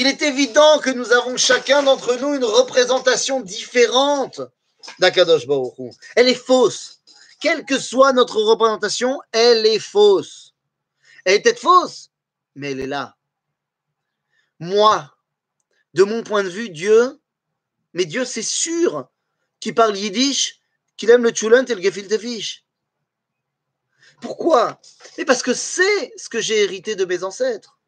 Il 0.00 0.06
est 0.06 0.22
évident 0.22 0.78
que 0.78 0.88
nous 0.88 1.12
avons 1.12 1.36
chacun 1.36 1.82
d'entre 1.82 2.16
nous 2.16 2.34
une 2.34 2.44
représentation 2.44 3.42
différente 3.42 4.40
d'Akadosh 4.98 5.46
Baruch. 5.46 5.94
Elle 6.16 6.28
est 6.28 6.34
fausse. 6.34 7.02
Quelle 7.38 7.66
que 7.66 7.78
soit 7.78 8.14
notre 8.14 8.40
représentation, 8.40 9.20
elle 9.30 9.66
est 9.66 9.78
fausse. 9.78 10.54
Elle 11.26 11.34
est 11.34 11.42
peut-être 11.42 11.60
fausse, 11.60 12.08
mais 12.54 12.70
elle 12.70 12.80
est 12.80 12.86
là. 12.86 13.18
Moi, 14.58 15.14
de 15.92 16.04
mon 16.04 16.22
point 16.22 16.44
de 16.44 16.48
vue, 16.48 16.70
Dieu, 16.70 17.20
mais 17.92 18.06
Dieu, 18.06 18.24
c'est 18.24 18.40
sûr 18.40 19.06
qu'il 19.60 19.74
parle 19.74 19.98
yiddish, 19.98 20.62
qu'il 20.96 21.10
aime 21.10 21.24
le 21.24 21.30
tchoulant 21.30 21.66
et 21.66 21.74
le 21.74 21.82
gefilte. 21.82 22.64
Pourquoi? 24.22 24.80
Parce 25.26 25.42
que 25.42 25.52
c'est 25.52 26.14
ce 26.16 26.30
que 26.30 26.40
j'ai 26.40 26.62
hérité 26.62 26.96
de 26.96 27.04
mes 27.04 27.22
ancêtres. 27.22 27.79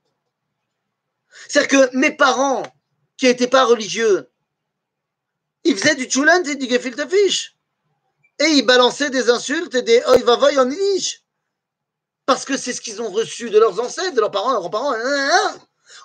C'est-à-dire 1.48 1.90
que 1.90 1.96
mes 1.96 2.10
parents, 2.10 2.62
qui 3.16 3.26
n'étaient 3.26 3.48
pas 3.48 3.64
religieux, 3.64 4.30
ils 5.64 5.76
faisaient 5.76 5.94
du 5.94 6.04
tchoulant 6.04 6.42
et 6.44 6.56
du 6.56 6.68
gefilte 6.68 7.08
fish. 7.08 7.56
Et 8.40 8.46
ils 8.46 8.66
balançaient 8.66 9.10
des 9.10 9.30
insultes 9.30 9.74
et 9.74 9.82
des 9.82 10.02
oi 10.04 10.18
va 10.18 10.62
en 10.62 10.70
yiddish. 10.70 11.22
Parce 12.26 12.44
que 12.44 12.56
c'est 12.56 12.72
ce 12.72 12.80
qu'ils 12.80 13.02
ont 13.02 13.10
reçu 13.10 13.50
de 13.50 13.58
leurs 13.58 13.80
ancêtres, 13.80 14.14
de 14.14 14.20
leurs 14.20 14.30
parents, 14.30 14.52
leurs 14.52 14.60
grands-parents. 14.60 14.92
Hein, 14.92 15.00
hein, 15.04 15.30
hein. 15.32 15.58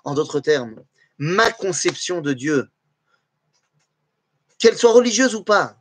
En 0.04 0.14
d'autres 0.14 0.40
termes, 0.40 0.84
ma 1.18 1.52
conception 1.52 2.22
de 2.22 2.34
Dieu, 2.34 2.70
qu'elle 4.60 4.78
soit 4.78 4.92
religieuse 4.92 5.36
ou 5.36 5.44
pas, 5.44 5.78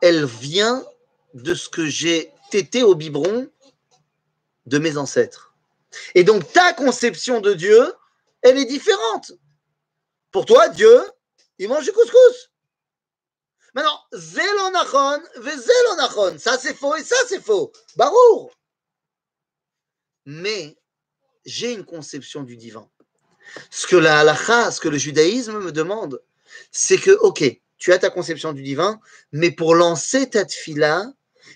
elle 0.00 0.24
vient 0.24 0.84
de 1.34 1.54
ce 1.54 1.68
que 1.68 1.86
j'ai 1.86 2.32
tété 2.50 2.82
au 2.82 2.94
biberon 2.94 3.48
de 4.66 4.78
mes 4.78 4.96
ancêtres. 4.96 5.54
Et 6.14 6.24
donc 6.24 6.50
ta 6.52 6.72
conception 6.72 7.40
de 7.40 7.54
Dieu, 7.54 7.92
elle 8.42 8.58
est 8.58 8.66
différente. 8.66 9.32
Pour 10.30 10.46
toi, 10.46 10.68
Dieu, 10.68 11.00
il 11.58 11.68
mange 11.68 11.84
du 11.84 11.92
couscous. 11.92 12.50
Maintenant, 13.74 13.98
zelonachon, 14.12 15.22
zelonachon, 15.36 16.38
ça 16.38 16.58
c'est 16.58 16.74
faux 16.74 16.94
et 16.96 17.04
ça 17.04 17.16
c'est 17.28 17.42
faux. 17.42 17.72
Barour. 17.96 18.52
Mais 20.26 20.76
j'ai 21.44 21.72
une 21.72 21.84
conception 21.84 22.42
du 22.42 22.56
divin. 22.56 22.88
Ce 23.70 23.86
que 23.86 23.96
la 23.96 24.20
halakha, 24.20 24.70
ce 24.70 24.80
que 24.80 24.88
le 24.88 24.98
judaïsme 24.98 25.58
me 25.58 25.72
demande, 25.72 26.22
c'est 26.70 26.98
que, 26.98 27.10
ok, 27.10 27.44
tu 27.78 27.92
as 27.92 27.98
ta 27.98 28.10
conception 28.10 28.52
du 28.52 28.62
divin, 28.62 29.00
mais 29.32 29.50
pour 29.50 29.74
lancer 29.74 30.28
ta 30.30 30.44
tfila, 30.44 31.12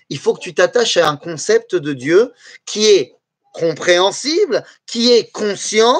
il 0.09 0.19
faut 0.19 0.33
que 0.33 0.41
tu 0.41 0.53
t'attaches 0.53 0.97
à 0.97 1.09
un 1.09 1.17
concept 1.17 1.75
de 1.75 1.93
Dieu 1.93 2.33
qui 2.65 2.85
est 2.87 3.15
compréhensible, 3.53 4.65
qui 4.85 5.13
est 5.13 5.31
conscient, 5.31 5.99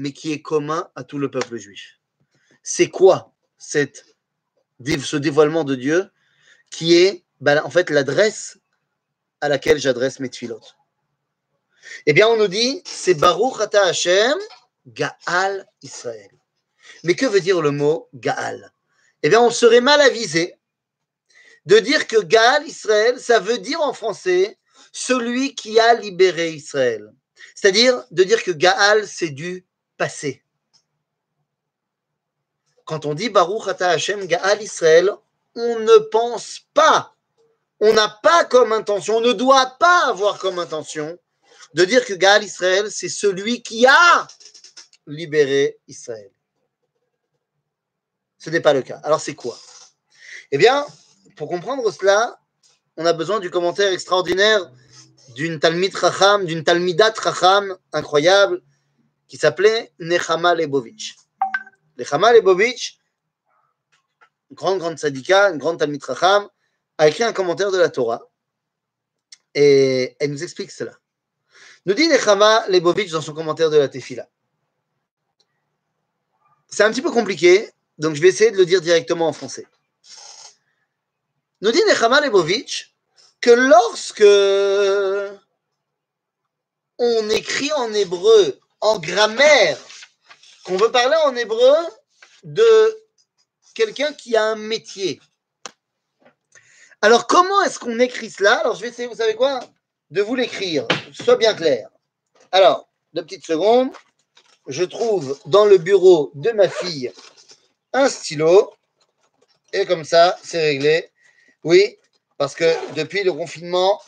mais 0.00 0.12
qui 0.14 0.32
est 0.32 0.40
commun 0.40 0.90
à 0.96 1.04
tout 1.04 1.18
le 1.18 1.30
peuple 1.30 1.58
juif. 1.58 1.98
C'est 2.62 2.88
quoi 2.88 3.34
cette, 3.58 4.06
ce 4.82 5.16
dévoilement 5.16 5.62
de 5.62 5.74
Dieu 5.74 6.10
qui 6.70 6.96
est 6.96 7.26
ben, 7.40 7.60
en 7.64 7.68
fait 7.68 7.90
l'adresse 7.90 8.58
à 9.42 9.50
laquelle 9.50 9.78
j'adresse 9.78 10.18
mes 10.18 10.30
tfilotes? 10.30 10.76
Eh 12.06 12.14
bien, 12.14 12.28
on 12.28 12.38
nous 12.38 12.48
dit, 12.48 12.82
c'est 12.86 13.12
Baruch 13.12 13.60
Ata 13.60 13.84
Hashem, 13.84 14.38
Gaal 14.86 15.68
Israël. 15.82 16.30
Mais 17.04 17.14
que 17.14 17.26
veut 17.26 17.40
dire 17.40 17.60
le 17.60 17.70
mot 17.70 18.08
Gaal? 18.14 18.72
Eh 19.22 19.28
bien, 19.28 19.42
on 19.42 19.50
serait 19.50 19.82
mal 19.82 20.00
avisé 20.00 20.54
de 21.66 21.78
dire 21.78 22.06
que 22.06 22.22
Gaal 22.22 22.66
Israël, 22.66 23.20
ça 23.20 23.38
veut 23.38 23.58
dire 23.58 23.82
en 23.82 23.92
français 23.92 24.58
celui 24.92 25.54
qui 25.54 25.78
a 25.78 25.92
libéré 25.92 26.52
Israël. 26.52 27.12
C'est-à-dire 27.54 28.02
de 28.10 28.24
dire 28.24 28.42
que 28.42 28.50
Gaal, 28.50 29.06
c'est 29.06 29.28
du 29.28 29.66
passé. 30.00 30.42
Quand 32.86 33.04
on 33.04 33.12
dit 33.12 33.28
Baruch 33.28 33.68
Ata 33.68 33.90
Hashem 33.90 34.26
Gaal 34.26 34.62
Israël, 34.62 35.10
on 35.54 35.78
ne 35.80 35.98
pense 35.98 36.60
pas, 36.72 37.14
on 37.80 37.92
n'a 37.92 38.08
pas 38.22 38.46
comme 38.46 38.72
intention, 38.72 39.18
on 39.18 39.20
ne 39.20 39.34
doit 39.34 39.76
pas 39.78 40.06
avoir 40.06 40.38
comme 40.38 40.58
intention 40.58 41.18
de 41.74 41.84
dire 41.84 42.06
que 42.06 42.14
Gaal 42.14 42.42
Israël, 42.42 42.90
c'est 42.90 43.10
celui 43.10 43.62
qui 43.62 43.86
a 43.86 44.26
libérer 45.06 45.78
Israël. 45.86 46.30
Ce 48.38 48.48
n'est 48.48 48.60
pas 48.60 48.72
le 48.72 48.80
cas. 48.80 49.00
Alors 49.04 49.20
c'est 49.20 49.34
quoi? 49.34 49.58
Eh 50.50 50.56
bien, 50.56 50.86
pour 51.36 51.46
comprendre 51.46 51.92
cela, 51.92 52.40
on 52.96 53.04
a 53.04 53.12
besoin 53.12 53.38
du 53.38 53.50
commentaire 53.50 53.92
extraordinaire 53.92 54.72
d'une 55.34 55.60
Talmid 55.60 55.94
Chacham, 55.94 56.46
d'une 56.46 56.64
Talmidat 56.64 57.12
Chacham 57.22 57.76
incroyable, 57.92 58.62
qui 59.30 59.36
s'appelait 59.36 59.92
Nechama 60.00 60.56
Lebovitch. 60.56 61.14
Nechama 61.96 62.32
Lebovitch, 62.32 62.98
une 64.50 64.56
grande, 64.56 64.80
grande 64.80 64.98
sadika, 64.98 65.50
une 65.50 65.58
grande 65.58 65.80
Chacham, 66.04 66.48
a 66.98 67.06
écrit 67.06 67.22
un 67.22 67.32
commentaire 67.32 67.70
de 67.70 67.78
la 67.78 67.88
Torah. 67.88 68.28
Et 69.54 70.16
elle 70.18 70.32
nous 70.32 70.42
explique 70.42 70.72
cela. 70.72 70.98
Nous 71.86 71.94
dit 71.94 72.08
Nechama 72.08 72.66
Lebovitch 72.68 73.12
dans 73.12 73.20
son 73.20 73.32
commentaire 73.32 73.70
de 73.70 73.76
la 73.76 73.88
Tefila. 73.88 74.28
C'est 76.66 76.82
un 76.82 76.90
petit 76.90 77.02
peu 77.02 77.12
compliqué, 77.12 77.70
donc 77.98 78.16
je 78.16 78.20
vais 78.20 78.28
essayer 78.28 78.50
de 78.50 78.56
le 78.56 78.66
dire 78.66 78.80
directement 78.80 79.28
en 79.28 79.32
français. 79.32 79.66
Nous 81.60 81.70
dit 81.70 81.82
Nechama 81.86 82.20
Lebovitch 82.20 82.96
que 83.40 83.50
lorsque 83.50 84.24
on 86.98 87.30
écrit 87.30 87.72
en 87.74 87.92
hébreu, 87.92 88.60
en 88.80 88.98
grammaire, 88.98 89.78
qu'on 90.64 90.76
veut 90.76 90.90
parler 90.90 91.16
en 91.24 91.36
hébreu 91.36 91.76
de 92.44 92.98
quelqu'un 93.74 94.12
qui 94.12 94.36
a 94.36 94.44
un 94.44 94.56
métier. 94.56 95.20
Alors, 97.02 97.26
comment 97.26 97.62
est-ce 97.62 97.78
qu'on 97.78 97.98
écrit 97.98 98.30
cela? 98.30 98.58
Alors, 98.60 98.74
je 98.74 98.82
vais 98.82 98.88
essayer, 98.88 99.08
vous 99.08 99.16
savez 99.16 99.34
quoi? 99.34 99.60
De 100.10 100.22
vous 100.22 100.34
l'écrire, 100.34 100.86
soit 101.12 101.36
bien 101.36 101.54
clair. 101.54 101.88
Alors, 102.52 102.88
deux 103.14 103.22
petites 103.22 103.46
secondes 103.46 103.90
je 104.66 104.84
trouve 104.84 105.38
dans 105.46 105.64
le 105.64 105.78
bureau 105.78 106.30
de 106.34 106.50
ma 106.52 106.68
fille 106.68 107.12
un 107.92 108.08
stylo. 108.08 108.72
Et 109.72 109.84
comme 109.86 110.04
ça, 110.04 110.36
c'est 110.42 110.60
réglé. 110.60 111.10
Oui, 111.64 111.98
parce 112.38 112.54
que 112.54 112.94
depuis 112.94 113.22
le 113.22 113.32
confinement, 113.32 114.00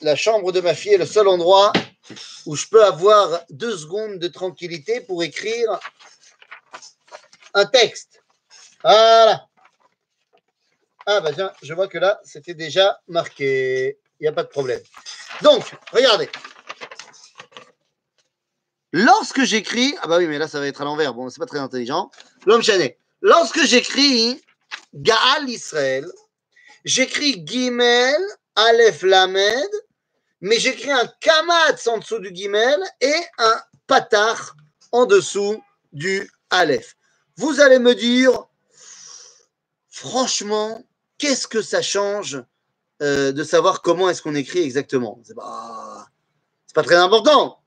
la 0.00 0.16
chambre 0.16 0.52
de 0.52 0.60
ma 0.60 0.74
fille 0.74 0.94
est 0.94 0.98
le 0.98 1.06
seul 1.06 1.28
endroit 1.28 1.72
où 2.46 2.56
je 2.56 2.66
peux 2.66 2.84
avoir 2.84 3.40
deux 3.50 3.76
secondes 3.76 4.18
de 4.18 4.28
tranquillité 4.28 5.00
pour 5.00 5.22
écrire 5.22 5.78
un 7.54 7.66
texte. 7.66 8.22
Voilà. 8.82 9.46
Ah 11.06 11.20
bah 11.20 11.32
tiens, 11.34 11.52
je 11.62 11.74
vois 11.74 11.88
que 11.88 11.98
là, 11.98 12.20
c'était 12.24 12.54
déjà 12.54 13.00
marqué. 13.08 13.98
Il 14.20 14.24
n'y 14.24 14.28
a 14.28 14.32
pas 14.32 14.44
de 14.44 14.48
problème. 14.48 14.80
Donc, 15.42 15.74
regardez. 15.92 16.28
Lorsque 18.92 19.44
j'écris, 19.44 19.94
ah 20.02 20.08
bah 20.08 20.18
oui, 20.18 20.26
mais 20.26 20.38
là 20.38 20.48
ça 20.48 20.60
va 20.60 20.66
être 20.66 20.80
à 20.80 20.84
l'envers, 20.84 21.14
bon, 21.14 21.30
c'est 21.30 21.38
pas 21.38 21.46
très 21.46 21.58
intelligent. 21.58 22.10
L'homme 22.44 22.62
chané. 22.62 22.98
Lorsque 23.22 23.64
j'écris 23.64 24.42
Gaal 24.94 25.48
Israël, 25.48 26.06
j'écris 26.84 27.42
Gimel, 27.46 28.20
Aleph 28.56 29.02
Lamed, 29.02 29.70
mais 30.40 30.58
j'écris 30.58 30.90
un 30.90 31.06
Kamatz 31.20 31.86
en 31.86 31.98
dessous 31.98 32.18
du 32.18 32.34
Gimel 32.34 32.80
et 33.00 33.14
un 33.38 33.60
Patach 33.86 34.38
en 34.92 35.06
dessous 35.06 35.62
du 35.92 36.30
Aleph. 36.50 36.96
Vous 37.36 37.60
allez 37.60 37.78
me 37.78 37.94
dire, 37.94 38.46
franchement, 39.88 40.84
qu'est-ce 41.18 41.46
que 41.46 41.62
ça 41.62 41.82
change 41.82 42.42
euh, 43.02 43.32
de 43.32 43.44
savoir 43.44 43.82
comment 43.82 44.08
est-ce 44.08 44.22
qu'on 44.22 44.34
écrit 44.34 44.60
exactement? 44.60 45.20
C'est 45.24 45.34
pas, 45.34 46.06
pas 46.74 46.82
très 46.82 46.96
important. 46.96 47.60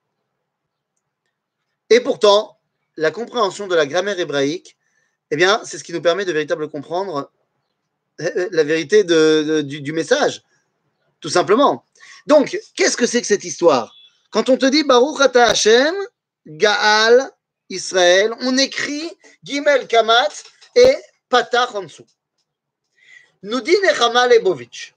Et 1.89 1.99
pourtant, 1.99 2.59
la 2.97 3.11
compréhension 3.11 3.67
de 3.67 3.75
la 3.75 3.85
grammaire 3.85 4.19
hébraïque, 4.19 4.77
eh 5.31 5.35
bien, 5.35 5.61
c'est 5.63 5.77
ce 5.77 5.83
qui 5.83 5.93
nous 5.93 6.01
permet 6.01 6.25
de 6.25 6.31
véritablement 6.31 6.69
comprendre 6.69 7.31
euh, 8.21 8.29
euh, 8.37 8.49
la 8.51 8.63
vérité 8.63 9.03
du, 9.03 9.91
message, 9.91 10.43
tout 11.19 11.29
simplement. 11.29 11.85
Donc, 12.27 12.57
qu'est-ce 12.75 12.97
que 12.97 13.05
c'est 13.05 13.21
que 13.21 13.27
cette 13.27 13.43
histoire? 13.43 13.93
Quand 14.31 14.49
on 14.49 14.57
te 14.57 14.65
dit 14.65 14.83
Baruch 14.83 15.21
Ata 15.21 15.45
Hashem, 15.49 15.95
Gaal, 16.45 17.31
Israël, 17.69 18.33
on 18.41 18.57
écrit 18.57 19.11
Gimel 19.43 19.87
Kamat 19.87 20.43
et 20.75 20.97
Patach 21.29 21.75
en 21.75 21.83
dessous. 21.83 22.07
Nous 23.43 23.61
dit 23.61 23.75
Nechama 23.83 24.27
Lebovitch. 24.27 24.93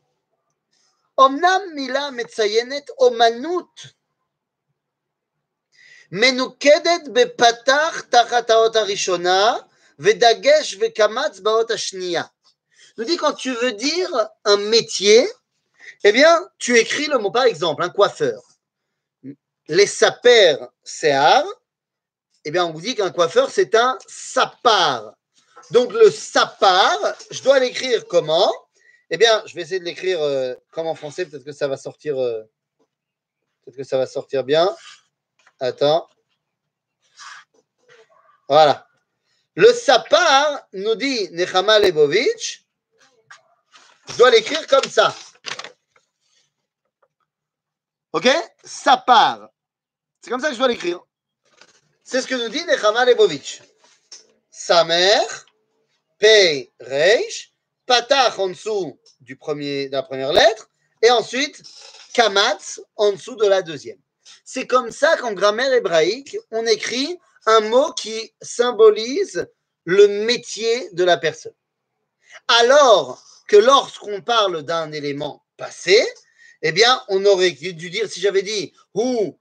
Omnam 1.17 1.63
mila 1.75 2.11
metzayenet 2.11 2.87
omanut 2.99 3.97
menoukedet 6.11 7.09
bepatach 7.09 8.11
tachat 8.11 8.49
haot 8.51 8.75
harishona 8.77 9.67
vedagesh 9.99 10.77
vekamatz 10.79 11.41
baot 11.41 11.71
ashnia. 11.71 12.31
Nous 12.97 13.05
dit 13.05 13.17
quand 13.17 13.33
tu 13.33 13.53
veux 13.53 13.73
dire 13.73 14.29
un 14.45 14.57
métier, 14.57 15.27
eh 16.05 16.13
bien, 16.13 16.49
tu 16.59 16.77
écris 16.79 17.07
le 17.07 17.19
mot, 17.19 17.31
par 17.31 17.45
exemple, 17.45 17.83
un 17.83 17.91
coiffeur. 17.91 18.43
Les 19.69 19.87
sapers, 19.87 20.69
séar, 20.85 21.45
eh 22.45 22.51
bien, 22.51 22.65
on 22.65 22.73
vous 22.73 22.81
dit 22.81 22.95
qu'un 22.95 23.11
coiffeur, 23.11 23.51
c'est 23.51 23.75
un 23.75 23.99
sapar. 24.07 25.15
Donc, 25.73 25.93
le 25.93 26.11
sapar, 26.11 26.97
je 27.31 27.43
dois 27.43 27.59
l'écrire 27.59 28.07
comment? 28.07 28.53
Eh 29.11 29.17
bien, 29.17 29.43
je 29.47 29.55
vais 29.55 29.63
essayer 29.63 29.81
de 29.81 29.85
l'écrire 29.85 30.21
euh, 30.21 30.55
comme 30.71 30.87
en 30.87 30.95
français, 30.95 31.27
peut-être 31.27 31.45
que 31.45 31.53
ça 31.53 31.67
va 31.67 31.77
sortir. 31.77 32.21
euh, 32.21 32.43
peut-être 33.65 33.77
que 33.77 33.85
ça 33.85 33.99
va 33.99 34.07
sortir 34.07 34.45
bien. 34.45 34.75
Attends. 35.59 36.09
Voilà. 38.49 38.87
Le 39.55 39.73
sapar, 39.73 40.69
nous 40.73 40.95
dit 40.95 41.31
Nechama 41.33 41.79
Lebovitch, 41.79 42.65
je 44.09 44.17
dois 44.19 44.31
l'écrire 44.31 44.67
comme 44.67 44.85
ça. 44.85 45.15
Ok? 48.17 48.31
Sapar. 48.65 49.51
C'est 50.23 50.31
comme 50.31 50.41
ça 50.41 50.49
que 50.49 50.55
je 50.55 50.59
dois 50.59 50.69
l'écrire. 50.69 51.03
C'est 52.03 52.23
ce 52.23 52.27
que 52.27 52.35
nous 52.35 52.49
dit 52.49 52.65
Nechama 52.65 53.05
Lebovitch. 53.05 53.61
Samer, 54.51 55.21
Pei, 56.19 56.73
Reish, 56.81 57.53
Patach 57.85 58.39
en 58.39 58.49
dessous 58.49 58.99
du 59.21 59.37
premier, 59.37 59.89
de 59.89 59.93
la 59.93 60.03
première 60.03 60.33
lettre, 60.33 60.71
et 61.03 61.11
ensuite 61.11 61.63
Kamatz 62.15 62.81
en 62.97 63.13
dessous 63.13 63.37
de 63.37 63.47
la 63.47 63.61
deuxième. 63.61 64.01
C'est 64.47 64.67
comme 64.67 64.91
ça 64.91 65.19
qu'en 65.19 65.35
grammaire 65.35 65.75
hébraïque, 65.75 66.39
on 66.51 66.65
écrit 66.65 67.19
un 67.45 67.61
mot 67.61 67.93
qui 67.93 68.33
symbolise 68.41 69.47
le 69.85 70.25
métier 70.25 70.89
de 70.93 71.05
la 71.05 71.19
personne. 71.19 71.53
Alors 72.49 73.23
que 73.47 73.57
lorsqu'on 73.57 74.23
parle 74.23 74.63
d'un 74.63 74.91
élément 74.93 75.45
passé, 75.59 76.03
eh 76.63 76.73
bien, 76.73 77.03
on 77.09 77.25
aurait 77.25 77.51
dû 77.51 77.91
dire, 77.91 78.09
si 78.09 78.21
j'avais 78.21 78.43
dit, 78.43 78.73
ou, 78.95 79.39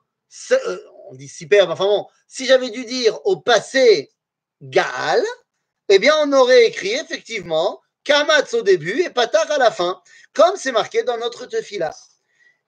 euh, 0.52 0.80
on 1.10 1.16
dit 1.16 1.28
super, 1.28 1.70
enfin 1.70 1.86
bon, 1.86 2.08
si 2.28 2.46
j'avais 2.46 2.70
dû 2.70 2.86
dire 2.86 3.20
au 3.26 3.38
passé 3.38 4.12
Gaal, 4.62 5.24
eh 5.90 6.00
bien, 6.00 6.14
on 6.24 6.34
aurait 6.34 6.66
écrit 6.66 6.94
effectivement 6.94 7.82
Kamatz 8.04 8.54
au 8.54 8.62
début 8.62 9.02
et 9.02 9.10
Patar 9.10 9.50
à 9.52 9.58
la 9.58 9.72
fin, 9.72 10.02
comme 10.34 10.56
c'est 10.56 10.72
marqué 10.72 11.04
dans 11.04 11.18
notre 11.18 11.46
tefila. 11.46 11.96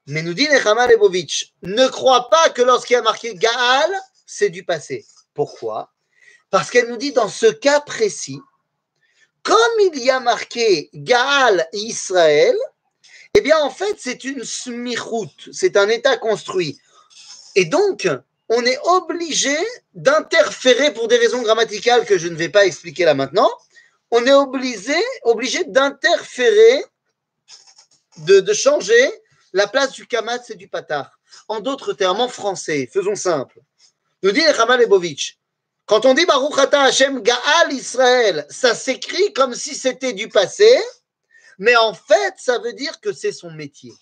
Mais 0.07 0.21
nous 0.21 0.33
dit 0.33 0.47
Nechama 0.47 0.87
Lebovitch, 0.87 1.53
ne 1.63 1.87
crois 1.87 2.29
pas 2.29 2.49
que 2.49 2.61
lorsqu'il 2.61 2.93
y 2.93 2.97
a 2.97 3.01
marqué 3.01 3.35
Gaal, 3.35 3.91
c'est 4.25 4.49
du 4.49 4.63
passé. 4.63 5.05
Pourquoi? 5.33 5.93
Parce 6.49 6.71
qu'elle 6.71 6.87
nous 6.87 6.97
dit 6.97 7.11
dans 7.11 7.27
ce 7.27 7.47
cas 7.47 7.81
précis, 7.81 8.39
comme 9.43 9.79
il 9.93 9.99
y 10.03 10.09
a 10.09 10.19
marqué 10.19 10.89
Gaal 10.93 11.67
Israël, 11.73 12.55
eh 13.37 13.41
bien 13.41 13.57
en 13.59 13.69
fait 13.69 13.95
c'est 13.99 14.23
une 14.23 14.43
smichout, 14.43 15.29
c'est 15.51 15.77
un 15.77 15.89
état 15.89 16.17
construit. 16.17 16.79
Et 17.55 17.65
donc, 17.65 18.07
on 18.49 18.63
est 18.65 18.79
obligé 18.85 19.57
d'interférer 19.93 20.93
pour 20.93 21.07
des 21.07 21.17
raisons 21.17 21.41
grammaticales 21.41 22.05
que 22.05 22.17
je 22.17 22.27
ne 22.27 22.35
vais 22.35 22.49
pas 22.49 22.65
expliquer 22.65 23.05
là 23.05 23.13
maintenant. 23.13 23.49
On 24.11 24.25
est 24.25 24.33
obligé, 24.33 25.63
d'interférer, 25.65 26.83
de, 28.19 28.53
changer 28.53 29.11
la 29.53 29.67
place 29.67 29.91
du 29.91 30.07
kamatz 30.07 30.49
et 30.49 30.55
du 30.55 30.67
patar. 30.67 31.19
En 31.47 31.59
d'autres 31.59 31.93
termes, 31.93 32.21
en 32.21 32.29
français, 32.29 32.89
faisons 32.91 33.15
simple. 33.15 33.59
Nous 34.23 34.31
dit 34.31 34.45
Ramal 34.47 34.81
Lebovitch, 34.81 35.37
quand 35.85 36.05
on 36.05 36.13
dit 36.13 36.25
Baruch 36.25 36.57
Ata 36.57 36.83
Hashem 36.83 37.21
Gaal 37.21 37.71
Israël, 37.71 38.45
ça 38.49 38.73
s'écrit 38.75 39.33
comme 39.33 39.53
si 39.53 39.75
c'était 39.75 40.13
du 40.13 40.29
passé, 40.29 40.77
mais 41.57 41.75
en 41.75 41.93
fait, 41.93 42.35
ça 42.37 42.59
veut 42.59 42.73
dire 42.73 42.99
que 43.01 43.13
c'est 43.13 43.31
son 43.31 43.51
métier. 43.51 43.93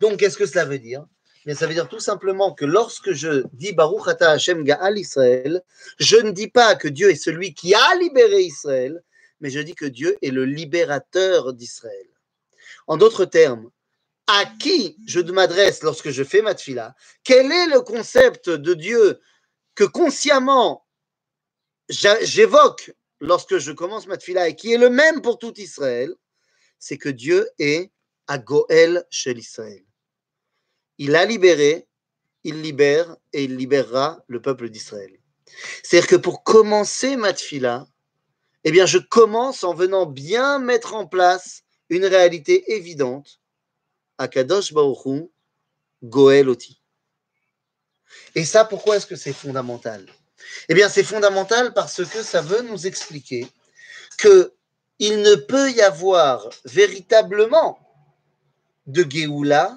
Donc, 0.00 0.18
qu'est-ce 0.18 0.36
que 0.36 0.46
cela 0.46 0.64
veut 0.64 0.78
dire? 0.78 1.04
Mais 1.46 1.54
ça 1.54 1.66
veut 1.66 1.74
dire 1.74 1.88
tout 1.88 2.00
simplement 2.00 2.52
que 2.52 2.64
lorsque 2.64 3.12
je 3.12 3.44
dis 3.52 3.72
Baruch 3.72 4.06
Ata 4.06 4.30
Hashem 4.32 4.64
Gaal 4.64 4.98
Israël, 4.98 5.62
je 5.98 6.16
ne 6.16 6.30
dis 6.30 6.48
pas 6.48 6.76
que 6.76 6.88
Dieu 6.88 7.10
est 7.10 7.16
celui 7.16 7.54
qui 7.54 7.74
a 7.74 7.94
libéré 7.96 8.42
Israël, 8.42 9.02
mais 9.40 9.50
je 9.50 9.60
dis 9.60 9.74
que 9.74 9.86
Dieu 9.86 10.16
est 10.22 10.30
le 10.30 10.44
libérateur 10.44 11.52
d'Israël. 11.52 12.06
En 12.86 12.96
d'autres 12.96 13.24
termes, 13.24 13.70
à 14.28 14.44
qui 14.46 14.96
je 15.06 15.20
m'adresse 15.20 15.82
lorsque 15.82 16.10
je 16.10 16.22
fais 16.22 16.42
ma 16.42 16.54
Quel 16.54 17.52
est 17.52 17.66
le 17.66 17.80
concept 17.80 18.48
de 18.48 18.74
Dieu 18.74 19.20
que 19.74 19.84
consciemment 19.84 20.86
j'évoque 21.88 22.94
lorsque 23.22 23.58
je 23.58 23.72
commence 23.72 24.06
ma 24.06 24.16
tfila 24.16 24.48
et 24.48 24.56
qui 24.56 24.72
est 24.72 24.78
le 24.78 24.90
même 24.90 25.22
pour 25.22 25.38
tout 25.38 25.54
Israël 25.58 26.12
C'est 26.78 26.98
que 26.98 27.08
Dieu 27.08 27.48
est 27.58 27.92
à 28.26 28.38
Goël 28.38 29.06
chez 29.10 29.32
l'Israël. 29.32 29.84
Il 30.98 31.14
a 31.14 31.24
libéré, 31.24 31.86
il 32.44 32.60
libère 32.60 33.16
et 33.32 33.44
il 33.44 33.56
libérera 33.56 34.22
le 34.26 34.42
peuple 34.42 34.68
d'Israël. 34.68 35.16
C'est-à-dire 35.82 36.08
que 36.08 36.16
pour 36.16 36.42
commencer 36.42 37.16
ma 37.16 37.32
tfila, 37.32 37.86
eh 38.64 38.70
bien, 38.70 38.86
je 38.86 38.98
commence 38.98 39.64
en 39.64 39.74
venant 39.74 40.06
bien 40.06 40.58
mettre 40.58 40.94
en 40.94 41.06
place 41.06 41.62
une 41.88 42.04
réalité 42.04 42.72
évidente. 42.72 43.40
Akadosh 44.18 44.72
Baruchu, 44.72 45.30
Goel 46.02 46.48
Oti. 46.48 46.80
Et 48.34 48.44
ça, 48.44 48.64
pourquoi 48.64 48.96
est-ce 48.96 49.06
que 49.06 49.16
c'est 49.16 49.32
fondamental? 49.32 50.06
Eh 50.68 50.74
bien, 50.74 50.88
c'est 50.88 51.04
fondamental 51.04 51.72
parce 51.74 52.04
que 52.04 52.22
ça 52.22 52.40
veut 52.40 52.62
nous 52.62 52.86
expliquer 52.86 53.46
que 54.18 54.52
il 54.98 55.22
ne 55.22 55.34
peut 55.34 55.70
y 55.70 55.80
avoir 55.80 56.48
véritablement 56.64 57.78
de 58.86 59.04
Géoula, 59.08 59.76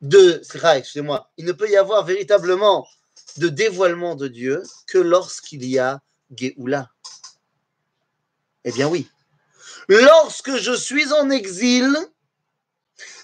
de, 0.00 0.42
excusez-moi, 0.76 1.30
il 1.36 1.46
ne 1.46 1.52
peut 1.52 1.68
y 1.68 1.76
avoir 1.76 2.04
véritablement 2.04 2.86
de 3.38 3.48
dévoilement 3.48 4.16
de 4.16 4.28
Dieu 4.28 4.62
que 4.86 4.98
lorsqu'il 4.98 5.64
y 5.64 5.78
a 5.78 6.00
Géoula. 6.34 6.90
Eh 8.64 8.72
bien 8.72 8.88
oui. 8.88 9.08
Lorsque 9.88 10.56
je 10.56 10.72
suis 10.72 11.12
en 11.12 11.30
exil, 11.30 11.96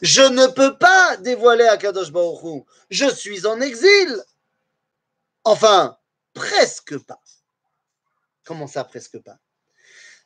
je 0.01 0.23
ne 0.23 0.47
peux 0.47 0.79
pas 0.79 1.17
dévoiler 1.19 1.67
à 1.67 1.77
Kadosh 1.77 2.11
Baruch 2.11 2.65
Je 2.91 3.09
suis 3.11 3.47
en 3.47 3.61
exil. 3.61 4.23
Enfin, 5.45 5.99
presque 6.33 6.99
pas. 6.99 7.21
Comment 8.45 8.67
ça, 8.67 8.85
presque 8.85 9.19
pas? 9.19 9.39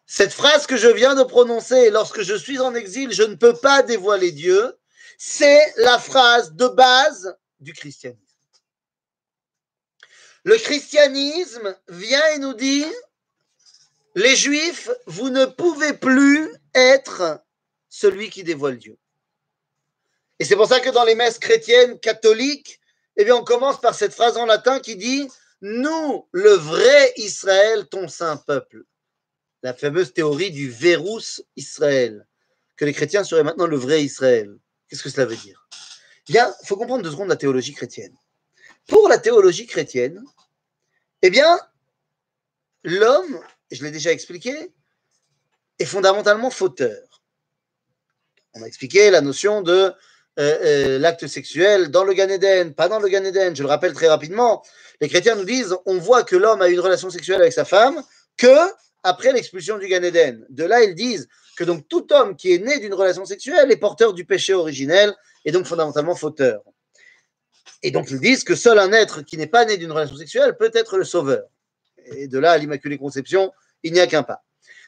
Cette 0.07 0.33
phrase 0.33 0.67
que 0.67 0.77
je 0.77 0.89
viens 0.89 1.15
de 1.15 1.23
prononcer, 1.23 1.91
lorsque 1.91 2.23
je 2.23 2.35
suis 2.35 2.61
en 2.61 2.75
exil, 2.75 3.13
je 3.13 3.25
ne 3.25 3.35
peux 3.35 3.55
pas 3.55 3.83
dévoiler 3.83 4.33
Dieu, 4.33 4.79
c'est 5.19 5.75
la 5.77 5.99
phrase 5.99 6.55
de 6.55 6.67
base 6.69 7.37
du 7.61 7.73
christianisme. 7.73 8.25
Le 10.45 10.57
christianisme 10.57 11.77
vient 11.89 12.27
et 12.29 12.39
nous 12.39 12.55
dit, 12.55 12.87
les 14.15 14.35
juifs, 14.35 14.89
vous 15.07 15.29
ne 15.29 15.45
pouvez 15.45 15.93
plus 15.93 16.51
être 16.75 17.45
celui 17.89 18.31
qui 18.31 18.45
dévoile 18.45 18.79
Dieu. 18.79 18.97
Et 20.39 20.45
c'est 20.45 20.57
pour 20.57 20.69
ça 20.69 20.81
que 20.81 20.91
dans 20.91 21.05
les 21.05 21.17
messes 21.17 21.39
chrétiennes 21.39 21.99
catholiques, 21.99 22.78
eh 23.19 23.25
bien, 23.25 23.35
on 23.35 23.45
commence 23.45 23.81
par 23.81 23.97
cette 23.97 24.15
phrase 24.15 24.37
en 24.37 24.47
latin 24.47 24.79
qui 24.79 24.95
dit 24.97 25.29
Nous, 25.61 26.29
le 26.31 26.53
vrai 26.53 27.13
Israël, 27.17 27.89
ton 27.89 28.07
saint 28.07 28.37
peuple. 28.37 28.85
La 29.65 29.75
fameuse 29.75 30.13
théorie 30.13 30.53
du 30.53 30.71
Vérus 30.71 31.43
Israël, 31.57 32.29
que 32.77 32.85
les 32.85 32.93
chrétiens 32.93 33.25
seraient 33.25 33.43
maintenant 33.43 33.67
le 33.67 33.77
vrai 33.77 34.05
Israël. 34.05 34.57
Qu'est-ce 34.89 35.03
que 35.03 35.11
cela 35.11 35.27
veut 35.27 35.37
dire? 35.37 35.69
Bien, 36.29 36.55
il 36.63 36.67
faut 36.69 36.77
comprendre 36.77 37.03
deux 37.03 37.11
secondes 37.11 37.29
la 37.29 37.37
théologie 37.37 37.75
chrétienne. 37.75 38.17
Pour 38.87 39.09
la 39.09 39.19
théologie 39.19 39.67
chrétienne, 39.67 40.23
eh 41.23 41.31
bien, 41.31 41.59
l'homme, 42.85 43.41
je 43.73 43.83
l'ai 43.83 43.91
déjà 43.91 44.13
expliqué, 44.13 44.73
est 45.81 45.85
fondamentalement 45.85 46.51
fauteur. 46.51 47.25
On 48.55 48.63
a 48.63 48.67
expliqué 48.67 49.11
la 49.11 49.23
notion 49.23 49.61
de 49.61 49.93
euh, 50.39 50.59
euh, 50.63 50.99
l'acte 50.99 51.27
sexuel 51.27 51.89
dans 51.89 52.05
le 52.05 52.13
Gan 52.15 52.29
Eden, 52.29 52.73
pas 52.73 52.89
dans 52.89 53.01
le 53.01 53.09
Gan 53.09 53.25
Eden. 53.25 53.57
Je 53.57 53.63
le 53.63 53.69
rappelle 53.69 53.93
très 53.93 54.07
rapidement. 54.07 54.63
Les 55.01 55.09
chrétiens 55.09 55.35
nous 55.35 55.45
disent 55.45 55.75
on 55.85 55.99
voit 55.99 56.23
que 56.23 56.37
l'homme 56.37 56.63
a 56.63 56.69
eu 56.69 56.75
une 56.75 56.81
relation 56.81 57.11
sexuelle 57.11 57.41
avec 57.41 57.53
sa 57.53 57.65
femme 57.65 58.03
que 58.37 58.57
après 59.03 59.33
l'expulsion 59.33 59.79
du 59.79 59.89
Gan 59.89 60.03
Eden. 60.03 60.47
De 60.49 60.65
là, 60.65 60.83
ils 60.85 60.95
disent 60.95 61.29
que 61.57 61.65
donc 61.65 61.89
tout 61.89 62.13
homme 62.13 62.37
qui 62.37 62.53
est 62.53 62.59
né 62.59 62.79
d'une 62.79 62.95
relation 62.95 63.25
sexuelle 63.25 63.73
est 63.73 63.77
porteur 63.77 64.15
du 64.15 64.25
péché 64.25 64.55
originel 64.55 65.13
et 65.45 65.51
donc 65.51 65.67
fondamentalement 65.67 66.15
fauteur. 66.15 66.63
Et 67.83 67.91
donc 67.91 68.11
ils 68.11 68.21
disent 68.21 68.45
que 68.45 68.55
seul 68.55 68.79
un 68.79 68.93
être 68.93 69.23
qui 69.23 69.39
n'est 69.39 69.49
pas 69.49 69.65
né 69.65 69.77
d'une 69.77 69.91
relation 69.91 70.17
sexuelle 70.17 70.57
peut 70.57 70.71
être 70.73 70.99
le 70.99 71.05
sauveur. 71.05 71.45
Et 72.17 72.29
de 72.29 72.39
là 72.39 72.53
à 72.53 72.59
l'Immaculée 72.59 72.97
Conception, 72.97 73.53
il 73.83 73.93
n'y 73.93 74.01
a 74.01 74.07
qu'un 74.07 74.23
pas. 74.23 74.45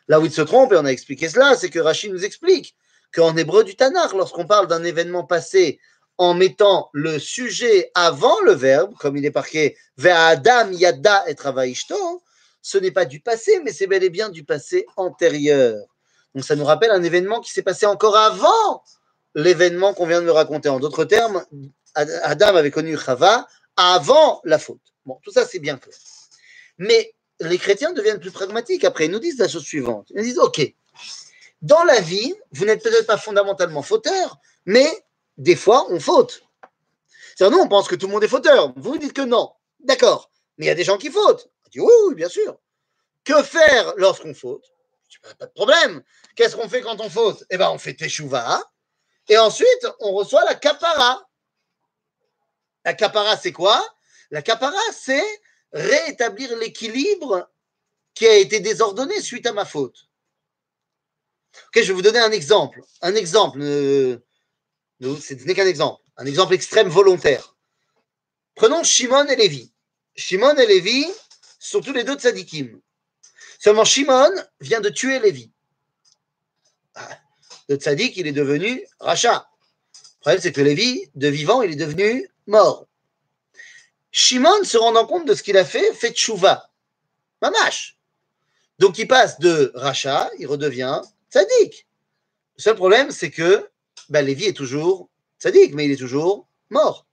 Là 0.07 0.21
où 0.21 0.27
il 0.27 0.33
se 0.33 0.43
trompe, 0.43 0.73
et 0.73 0.77
on 0.77 0.85
a 0.85 0.93
expliqué 0.93 1.29
cela, 1.29 1.57
c'est 1.57 1.71
que 1.71 1.81
Rachid 1.81 2.13
nous 2.13 2.25
explique 2.25 2.77
qu'en 3.15 3.37
hébreu 3.37 3.65
du 3.65 3.77
Tanakh, 3.77 4.13
lorsqu'on 4.13 4.47
parle 4.47 4.67
d'un 4.67 4.85
événement 4.85 5.25
passé 5.25 5.81
en 6.19 6.35
mettant 6.35 6.91
le 6.93 7.19
sujet 7.19 7.91
avant 7.95 8.41
le 8.43 8.53
verbe, 8.53 8.95
comme 8.99 9.17
il 9.17 9.25
est 9.25 9.35
marqué 9.35 9.77
Adam 10.05 10.71
Yada 10.71 11.29
et 11.29 11.35
Travaishto, 11.35 12.23
ce 12.63 12.79
n'est 12.79 12.91
pas 12.91 13.07
du 13.07 13.21
passé, 13.21 13.61
mais 13.65 13.73
c'est 13.73 13.87
bel 13.87 14.05
et 14.05 14.11
bien 14.11 14.29
du 14.29 14.45
passé 14.45 14.87
antérieur. 14.97 15.77
Donc 16.35 16.45
ça 16.45 16.57
nous 16.57 16.65
rappelle 16.65 16.91
un 16.91 17.03
événement 17.03 17.41
qui 17.41 17.51
s'est 17.53 17.63
passé 17.63 17.87
encore 17.87 18.17
avant 18.17 18.83
l'événement 19.35 19.95
qu'on 19.95 20.07
vient 20.07 20.21
de 20.21 20.27
me 20.27 20.33
raconter. 20.33 20.69
En 20.69 20.79
d'autres 20.79 21.05
termes, 21.05 21.45
Adam 21.95 22.55
avait 22.55 22.71
connu 22.71 22.99
Chava 22.99 23.47
avant 23.77 24.41
la 24.45 24.59
faute. 24.59 24.81
Bon, 25.07 25.19
tout 25.23 25.33
ça 25.33 25.47
c'est 25.47 25.59
bien 25.59 25.79
clair. 25.79 25.97
Mais 26.79 27.15
les 27.41 27.59
chrétiens 27.59 27.93
deviennent 27.93 28.21
plus 28.21 28.31
pragmatiques 28.31 28.85
après. 28.85 29.07
Ils 29.07 29.11
nous 29.11 29.19
disent 29.19 29.39
la 29.39 29.49
chose 29.49 29.65
suivante. 29.65 30.09
Ils 30.11 30.17
nous 30.17 30.23
disent, 30.23 30.39
OK, 30.39 30.61
dans 31.63 31.85
la 31.85 32.01
vie, 32.01 32.35
vous 32.53 32.65
n'êtes 32.65 32.83
peut-être 32.83 33.07
pas 33.07 33.19
fondamentalement 33.19 33.83
fauteur, 33.83 34.39
mais 34.65 34.89
des 35.37 35.57
fois, 35.57 35.87
on 35.91 36.01
faute. 36.01 36.43
C'est-à-dire, 37.37 37.57
nous, 37.57 37.65
on 37.65 37.69
pense 37.69 37.89
que 37.89 37.95
tout 37.95 38.07
le 38.07 38.13
monde 38.13 38.25
est 38.25 38.29
fauteur. 38.29 38.73
Vous 38.77 38.99
dites 38.99 39.13
que 39.13 39.23
non. 39.23 39.53
D'accord. 39.81 40.31
Mais 40.59 40.67
il 40.67 40.69
y 40.69 40.73
a 40.73 40.75
des 40.75 40.85
gens 40.85 40.99
qui 40.99 41.11
fautent. 41.11 41.49
On 41.67 41.69
dit, 41.71 41.81
oui, 41.81 42.15
bien 42.15 42.29
sûr. 42.29 42.59
Que 43.25 43.43
faire 43.43 43.95
lorsqu'on 43.97 44.35
faute? 44.35 44.65
Pas 45.39 45.47
de 45.47 45.53
problème. 45.53 46.03
Qu'est-ce 46.37 46.57
qu'on 46.57 46.69
fait 46.69 46.83
quand 46.83 47.01
on 47.01 47.11
faute? 47.11 47.45
Eh 47.51 47.57
bien, 47.57 47.71
on 47.71 47.79
fait 47.79 47.95
teshuva. 47.95 48.63
Et 49.29 49.39
ensuite, 49.39 49.87
on 50.01 50.13
reçoit 50.13 50.45
la 50.45 50.55
capara. 50.55 51.27
La 52.85 52.95
capara, 52.95 53.37
c'est 53.37 53.53
quoi? 53.53 53.83
La 54.31 54.43
capara, 54.43 54.79
c'est 54.93 55.41
rétablir 55.73 56.57
l'équilibre 56.57 57.51
qui 58.15 58.27
a 58.27 58.35
été 58.35 58.61
désordonné 58.61 59.21
suite 59.21 59.47
à 59.47 59.53
ma 59.53 59.65
faute. 59.65 60.10
Ok, 61.69 61.83
je 61.83 61.89
vais 61.89 61.93
vous 61.93 62.03
donner 62.03 62.19
un 62.19 62.33
exemple. 62.33 62.83
Un 63.03 63.15
exemple, 63.15 63.61
euh, 63.61 64.19
ce 65.01 65.35
n'est 65.35 65.55
qu'un 65.55 65.67
exemple. 65.67 66.03
Un 66.17 66.27
exemple 66.27 66.55
extrême 66.55 66.89
volontaire. 66.89 67.57
Prenons 68.55 68.83
Shimon 68.83 69.27
et 69.27 69.37
Lévi. 69.37 69.73
Shimon 70.17 70.57
et 70.57 70.67
Lévi 70.67 71.07
sont 71.59 71.81
tous 71.81 71.93
les 71.93 72.05
deux 72.05 72.17
tzadikim. 72.17 72.81
Seulement 73.59 73.85
Shimon 73.85 74.31
vient 74.61 74.81
de 74.81 74.89
tuer 74.89 75.19
Lévi. 75.19 75.51
Ah, 76.95 77.19
le 77.69 77.77
tzadik, 77.77 78.17
il 78.17 78.27
est 78.27 78.33
devenu 78.33 78.85
rachat. 78.99 79.49
Le 79.95 80.21
problème, 80.21 80.41
c'est 80.43 80.53
que 80.53 80.61
Lévi, 80.61 81.11
de 81.15 81.29
vivant, 81.29 81.63
il 81.63 81.73
est 81.73 81.77
devenu 81.77 82.29
mort. 82.47 82.87
Shimon, 84.11 84.65
se 84.65 84.77
rendant 84.77 85.07
compte 85.07 85.27
de 85.27 85.35
ce 85.35 85.43
qu'il 85.43 85.57
a 85.57 85.65
fait, 85.65 85.95
fait 85.95 86.13
tchouva. 86.13 86.71
Mamash. 87.41 87.97
Donc 88.79 88.99
il 88.99 89.07
passe 89.07 89.39
de 89.39 89.73
rachat, 89.75 90.31
il 90.39 90.47
redevient 90.47 91.01
tzaddik. 91.31 91.87
Le 92.57 92.63
seul 92.63 92.75
problème, 92.77 93.11
c'est 93.11 93.31
que 93.31 93.69
ben, 94.09 94.25
Lévi 94.25 94.47
est 94.47 94.57
toujours 94.57 95.09
tzaddik, 95.41 95.75
mais 95.75 95.87
il 95.87 95.93
est 95.93 95.97
toujours 95.97 96.47
mort. 96.71 97.07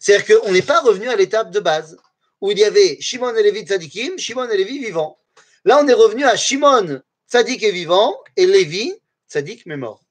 C'est-à-dire 0.00 0.40
qu'on 0.40 0.52
n'est 0.52 0.62
pas 0.62 0.80
revenu 0.80 1.08
à 1.08 1.16
l'étape 1.16 1.50
de 1.50 1.60
base, 1.60 1.98
où 2.40 2.50
il 2.50 2.58
y 2.58 2.64
avait 2.64 2.98
Shimon 3.00 3.34
et 3.34 3.42
Lévi 3.42 3.62
tzaddikim, 3.62 4.18
Shimon 4.18 4.48
et 4.50 4.56
Lévi 4.56 4.78
vivants. 4.78 5.18
Là, 5.64 5.80
on 5.82 5.88
est 5.88 5.94
revenu 5.94 6.24
à 6.24 6.36
Shimon 6.36 7.00
tzaddik 7.28 7.62
et 7.62 7.72
vivant, 7.72 8.16
et 8.36 8.46
Lévi 8.46 8.92
tzaddik 9.28 9.66
mais 9.66 9.76
mort. 9.76 10.02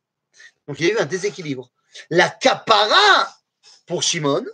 Donc 0.68 0.80
il 0.80 0.88
y 0.88 0.92
a 0.92 0.94
eu 0.94 0.98
un 0.98 1.06
déséquilibre. 1.06 1.70
La 2.10 2.30
capara 2.30 3.38
pour 3.86 4.02
Shimon, 4.02 4.46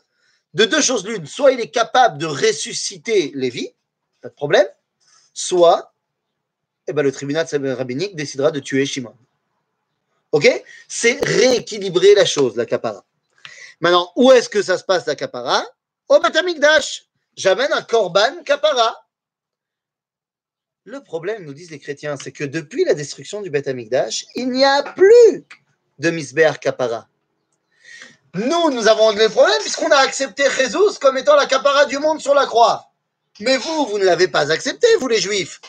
de 0.53 0.65
deux 0.65 0.81
choses 0.81 1.05
l'une, 1.05 1.25
soit 1.25 1.51
il 1.51 1.59
est 1.59 1.69
capable 1.69 2.17
de 2.17 2.25
ressusciter 2.25 3.31
Lévi, 3.35 3.73
pas 4.21 4.29
de 4.29 4.33
problème, 4.33 4.67
soit 5.33 5.93
eh 6.89 6.93
ben, 6.93 7.03
le 7.03 7.11
tribunal 7.11 7.45
rabbinique 7.77 8.15
décidera 8.15 8.51
de 8.51 8.59
tuer 8.59 8.85
Shimon. 8.85 9.13
Ok? 10.31 10.47
C'est 10.87 11.23
rééquilibrer 11.23 12.15
la 12.15 12.25
chose, 12.25 12.55
la 12.55 12.65
capara. 12.65 13.05
Maintenant, 13.79 14.11
où 14.15 14.31
est-ce 14.31 14.49
que 14.49 14.61
ça 14.61 14.77
se 14.77 14.83
passe, 14.83 15.05
la 15.05 15.15
capara 15.15 15.63
Au 16.07 16.19
Batamikdash. 16.19 17.05
J'amène 17.35 17.71
un 17.71 17.83
korban 17.83 18.43
capara. 18.43 19.05
Le 20.83 21.01
problème, 21.01 21.45
nous 21.45 21.53
disent 21.53 21.71
les 21.71 21.79
chrétiens, 21.79 22.17
c'est 22.17 22.31
que 22.31 22.43
depuis 22.43 22.83
la 22.83 22.95
destruction 22.95 23.41
du 23.41 23.51
Beth 23.51 23.69
il 24.35 24.49
n'y 24.49 24.65
a 24.65 24.81
plus 24.81 25.45
de 25.99 26.09
Misber 26.09 26.53
capara. 26.59 27.07
Nous, 28.33 28.71
nous 28.71 28.87
avons 28.87 29.13
des 29.13 29.29
problèmes 29.29 29.61
puisqu'on 29.61 29.91
a 29.91 29.97
accepté 29.97 30.43
Jésus 30.57 30.97
comme 30.99 31.17
étant 31.17 31.35
la 31.35 31.45
capara 31.45 31.85
du 31.85 31.99
monde 31.99 32.19
sur 32.19 32.33
la 32.33 32.45
croix. 32.45 32.91
Mais 33.39 33.57
vous, 33.57 33.85
vous 33.85 33.99
ne 33.99 34.05
l'avez 34.05 34.27
pas 34.27 34.51
accepté, 34.51 34.87
vous 34.99 35.07
les 35.07 35.19
juifs. 35.19 35.61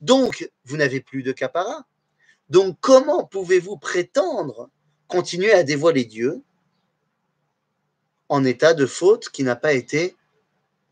Donc, 0.00 0.50
vous 0.64 0.76
n'avez 0.76 1.00
plus 1.00 1.22
de 1.22 1.32
capara. 1.32 1.86
Donc, 2.48 2.76
comment 2.80 3.24
pouvez-vous 3.24 3.76
prétendre 3.76 4.70
continuer 5.06 5.52
à 5.52 5.62
dévoiler 5.62 6.04
Dieu 6.04 6.42
en 8.28 8.44
état 8.44 8.74
de 8.74 8.86
faute 8.86 9.28
qui 9.28 9.42
n'a 9.42 9.56
pas 9.56 9.72
été 9.72 10.16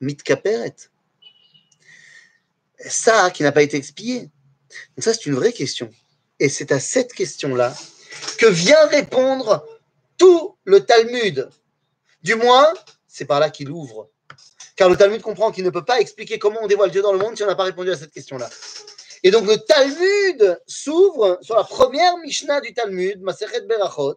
mitkaperet 0.00 0.74
Ça, 2.78 3.30
qui 3.30 3.42
n'a 3.42 3.52
pas 3.52 3.62
été 3.62 3.76
expié. 3.76 4.30
Donc 4.96 5.04
ça, 5.04 5.14
c'est 5.14 5.26
une 5.26 5.34
vraie 5.34 5.52
question. 5.52 5.90
Et 6.40 6.48
c'est 6.48 6.72
à 6.72 6.80
cette 6.80 7.12
question-là 7.12 7.74
que 8.38 8.46
vient 8.46 8.86
répondre 8.86 9.66
tout 10.18 10.56
le 10.64 10.84
Talmud. 10.84 11.48
Du 12.22 12.34
moins, 12.34 12.74
c'est 13.06 13.24
par 13.24 13.40
là 13.40 13.50
qu'il 13.50 13.70
ouvre. 13.70 14.10
Car 14.76 14.88
le 14.88 14.96
Talmud 14.96 15.22
comprend 15.22 15.50
qu'il 15.50 15.64
ne 15.64 15.70
peut 15.70 15.84
pas 15.84 16.00
expliquer 16.00 16.38
comment 16.38 16.60
on 16.62 16.66
dévoile 16.66 16.90
Dieu 16.90 17.02
dans 17.02 17.12
le 17.12 17.18
monde 17.18 17.36
si 17.36 17.42
on 17.42 17.46
n'a 17.46 17.56
pas 17.56 17.64
répondu 17.64 17.90
à 17.90 17.96
cette 17.96 18.12
question-là. 18.12 18.48
Et 19.22 19.30
donc 19.30 19.46
le 19.46 19.56
Talmud 19.56 20.60
s'ouvre 20.66 21.38
sur 21.42 21.56
la 21.56 21.64
première 21.64 22.16
Mishnah 22.18 22.60
du 22.60 22.72
Talmud, 22.72 23.20
Masechet 23.22 23.62
Berachot, 23.62 24.16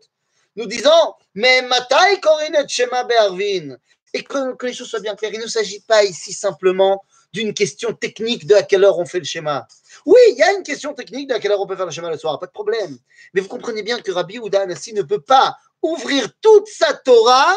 nous 0.56 0.66
disant 0.66 1.18
Mais 1.34 1.62
Matai 1.64 2.20
Korinet 2.22 2.68
Shema 2.68 3.04
Be'arvin. 3.04 3.78
Et 4.14 4.24
que, 4.24 4.56
que, 4.56 4.66
les 4.66 4.74
choses 4.74 4.90
soient 4.90 5.00
bien 5.00 5.16
claires, 5.16 5.34
il 5.34 5.40
ne 5.40 5.48
s'agit 5.48 5.80
pas 5.82 6.04
ici 6.04 6.34
simplement 6.34 7.02
d'une 7.34 7.54
question 7.54 7.94
technique 7.94 8.46
de 8.46 8.56
à 8.56 8.64
quelle 8.64 8.84
heure 8.84 9.00
on 9.00 9.06
fait 9.06 9.20
le 9.20 9.26
schéma. 9.26 9.66
Oui, 10.06 10.20
il 10.32 10.38
y 10.38 10.44
a 10.44 10.52
une 10.52 10.64
question 10.64 10.94
technique 10.94 11.30
de 11.30 11.34
à 11.34 11.40
quelle 11.40 11.52
heure 11.52 11.62
on 11.62 11.68
peut 11.68 11.78
faire 11.78 11.86
le 11.86 11.92
schéma 11.92 12.10
le 12.10 12.18
soir, 12.18 12.38
pas 12.40 12.48
de 12.48 12.52
problème. 12.52 12.98
Mais 13.34 13.40
vous 13.40 13.48
comprenez 13.48 13.84
bien 13.84 14.02
que 14.02 14.12
Rabbi 14.12 14.38
Oudan 14.40 14.62
Anassi 14.62 14.94
ne 14.94 15.02
peut 15.02 15.22
pas 15.22 15.56
ouvrir 15.82 16.28
toute 16.42 16.68
sa 16.68 16.94
Torah, 16.94 17.56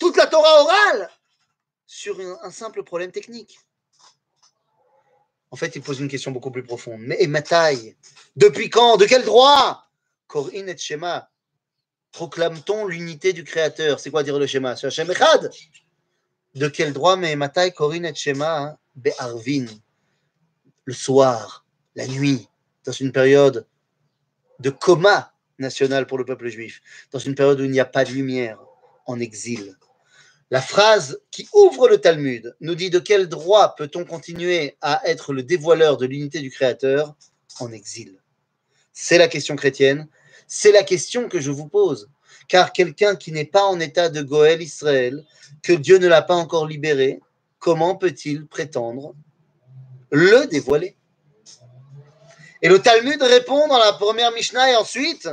toute 0.00 0.16
la 0.16 0.26
Torah 0.26 0.62
orale, 0.62 1.10
sur 1.86 2.18
un 2.42 2.50
simple 2.50 2.82
problème 2.82 3.12
technique. 3.12 3.58
En 5.50 5.56
fait, 5.56 5.74
il 5.74 5.82
pose 5.82 6.00
une 6.00 6.08
question 6.08 6.30
beaucoup 6.30 6.50
plus 6.50 6.62
profonde. 6.62 7.00
Mais 7.00 7.26
ma 7.26 7.42
taille, 7.42 7.96
depuis 8.36 8.70
quand 8.70 8.96
De 8.96 9.06
quel 9.06 9.24
droit? 9.24 9.86
Korin 10.26 10.66
et 10.68 10.76
Shema. 10.76 11.30
Proclame-t-on 12.12 12.86
l'unité 12.86 13.32
du 13.32 13.44
Créateur? 13.44 13.98
C'est 14.00 14.10
quoi 14.10 14.22
dire 14.22 14.38
le 14.38 14.46
schéma 14.46 14.76
C'est 14.76 14.86
Hashem 14.86 15.10
Echad? 15.10 15.50
De 16.54 16.68
quel 16.68 16.92
droit 16.92 17.16
Mais 17.16 17.34
ma 17.36 17.48
taille, 17.48 17.72
Korin 17.72 18.04
et 18.04 18.14
Shema, 18.14 18.58
hein? 18.58 18.78
Be'arvin. 18.94 19.66
Le 20.84 20.92
soir, 20.94 21.64
la 21.94 22.06
nuit, 22.06 22.48
dans 22.84 22.92
une 22.92 23.12
période 23.12 23.66
de 24.58 24.70
coma 24.70 25.32
national 25.58 26.06
pour 26.06 26.18
le 26.18 26.24
peuple 26.24 26.48
juif, 26.48 26.80
dans 27.12 27.18
une 27.18 27.34
période 27.34 27.60
où 27.60 27.64
il 27.64 27.70
n'y 27.70 27.80
a 27.80 27.84
pas 27.84 28.04
de 28.04 28.10
lumière, 28.10 28.58
en 29.06 29.18
exil. 29.20 29.76
La 30.50 30.60
phrase 30.60 31.20
qui 31.30 31.48
ouvre 31.52 31.88
le 31.88 31.98
Talmud 31.98 32.56
nous 32.60 32.74
dit 32.74 32.90
de 32.90 32.98
quel 32.98 33.28
droit 33.28 33.76
peut-on 33.76 34.04
continuer 34.04 34.76
à 34.80 35.00
être 35.08 35.32
le 35.32 35.44
dévoileur 35.44 35.96
de 35.96 36.06
l'unité 36.06 36.40
du 36.40 36.50
Créateur 36.50 37.14
en 37.60 37.70
exil? 37.70 38.20
C'est 38.92 39.18
la 39.18 39.28
question 39.28 39.54
chrétienne, 39.54 40.08
c'est 40.48 40.72
la 40.72 40.82
question 40.82 41.28
que 41.28 41.40
je 41.40 41.52
vous 41.52 41.68
pose. 41.68 42.10
Car 42.48 42.72
quelqu'un 42.72 43.14
qui 43.14 43.30
n'est 43.30 43.44
pas 43.44 43.62
en 43.62 43.78
état 43.78 44.08
de 44.08 44.22
Goël 44.22 44.60
Israël, 44.60 45.24
que 45.62 45.72
Dieu 45.72 45.98
ne 45.98 46.08
l'a 46.08 46.22
pas 46.22 46.34
encore 46.34 46.66
libéré, 46.66 47.20
comment 47.60 47.94
peut-il 47.94 48.46
prétendre 48.46 49.14
le 50.10 50.46
dévoiler? 50.46 50.96
Et 52.60 52.68
le 52.68 52.80
Talmud 52.80 53.22
répond 53.22 53.68
dans 53.68 53.78
la 53.78 53.92
première 53.92 54.32
Mishnah 54.32 54.72
et 54.72 54.76
ensuite 54.76 55.28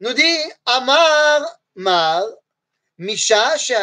nous 0.00 0.12
dit 0.12 0.38
Amar 0.66 1.46
Mar 1.74 2.24
Misha 3.00 3.56
c'est 3.56 3.74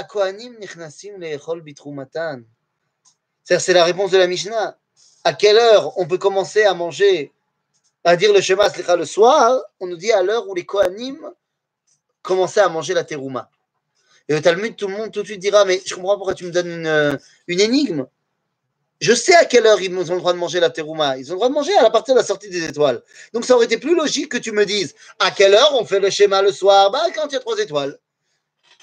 la 3.74 3.84
réponse 3.86 4.12
de 4.12 4.18
la 4.18 4.28
Mishnah. 4.28 4.78
À 5.24 5.34
quelle 5.34 5.58
heure 5.58 5.98
on 5.98 6.06
peut 6.06 6.18
commencer 6.18 6.64
à 6.64 6.74
manger, 6.74 7.32
à 8.04 8.18
dire 8.18 8.34
le 8.34 8.42
Shema 8.42 8.68
le 8.98 9.06
soir? 9.06 9.62
On 9.80 9.88
nous 9.88 9.96
dit 9.96 10.12
à 10.12 10.22
l'heure 10.22 10.50
où 10.50 10.54
les 10.54 10.66
Kohanim 10.66 11.18
commençaient 12.22 12.60
à 12.60 12.68
manger 12.68 12.94
la 12.94 13.06
terouma. 13.06 13.50
Et 14.28 14.36
au 14.36 14.42
Talmud, 14.42 14.76
tout 14.76 14.90
le 14.90 14.98
monde 14.98 15.12
tout 15.12 15.22
de 15.22 15.28
suite 15.28 15.40
dira 15.40 15.64
Mais 15.64 15.82
je 15.86 15.96
comprends 15.96 16.18
pourquoi 16.18 16.34
tu 16.34 16.44
me 16.44 16.52
donnes 16.52 16.68
une, 16.68 17.20
une 17.48 17.62
énigme. 17.62 18.08
Je 19.00 19.14
sais 19.14 19.36
à 19.36 19.46
quelle 19.46 19.66
heure 19.66 19.80
ils 19.80 19.96
ont 19.96 20.16
le 20.16 20.20
droit 20.20 20.34
de 20.34 20.40
manger 20.40 20.60
la 20.60 20.70
terouma. 20.70 21.18
Ils 21.18 21.32
ont 21.32 21.36
le 21.36 21.38
droit 21.38 21.48
de 21.50 21.54
manger 21.54 21.76
à 21.78 21.90
partir 21.90 22.16
de 22.16 22.20
la 22.20 22.26
sortie 22.26 22.50
des 22.50 22.66
étoiles. 22.66 23.02
Donc 23.34 23.46
ça 23.46 23.56
aurait 23.56 23.66
été 23.66 23.78
plus 23.78 23.96
logique 23.96 24.28
que 24.30 24.38
tu 24.38 24.52
me 24.52 24.66
dises 24.66 24.94
à 25.20 25.32
quelle 25.32 25.54
heure 25.54 25.74
on 25.76 25.86
fait 25.86 26.02
le 26.02 26.10
schéma 26.10 26.42
le 26.42 26.52
soir? 26.52 26.92
Bah, 26.92 27.04
quand 27.16 27.28
il 27.28 27.34
y 27.34 27.38
a 27.38 27.40
trois 27.40 27.58
étoiles 27.60 27.98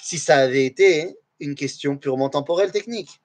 si 0.03 0.19
ça 0.19 0.37
avait 0.37 0.67
été 0.67 1.17
une 1.41 1.55
question 1.55 1.97
purement 1.97 2.29
temporelle, 2.29 2.73
technique. 2.73 3.21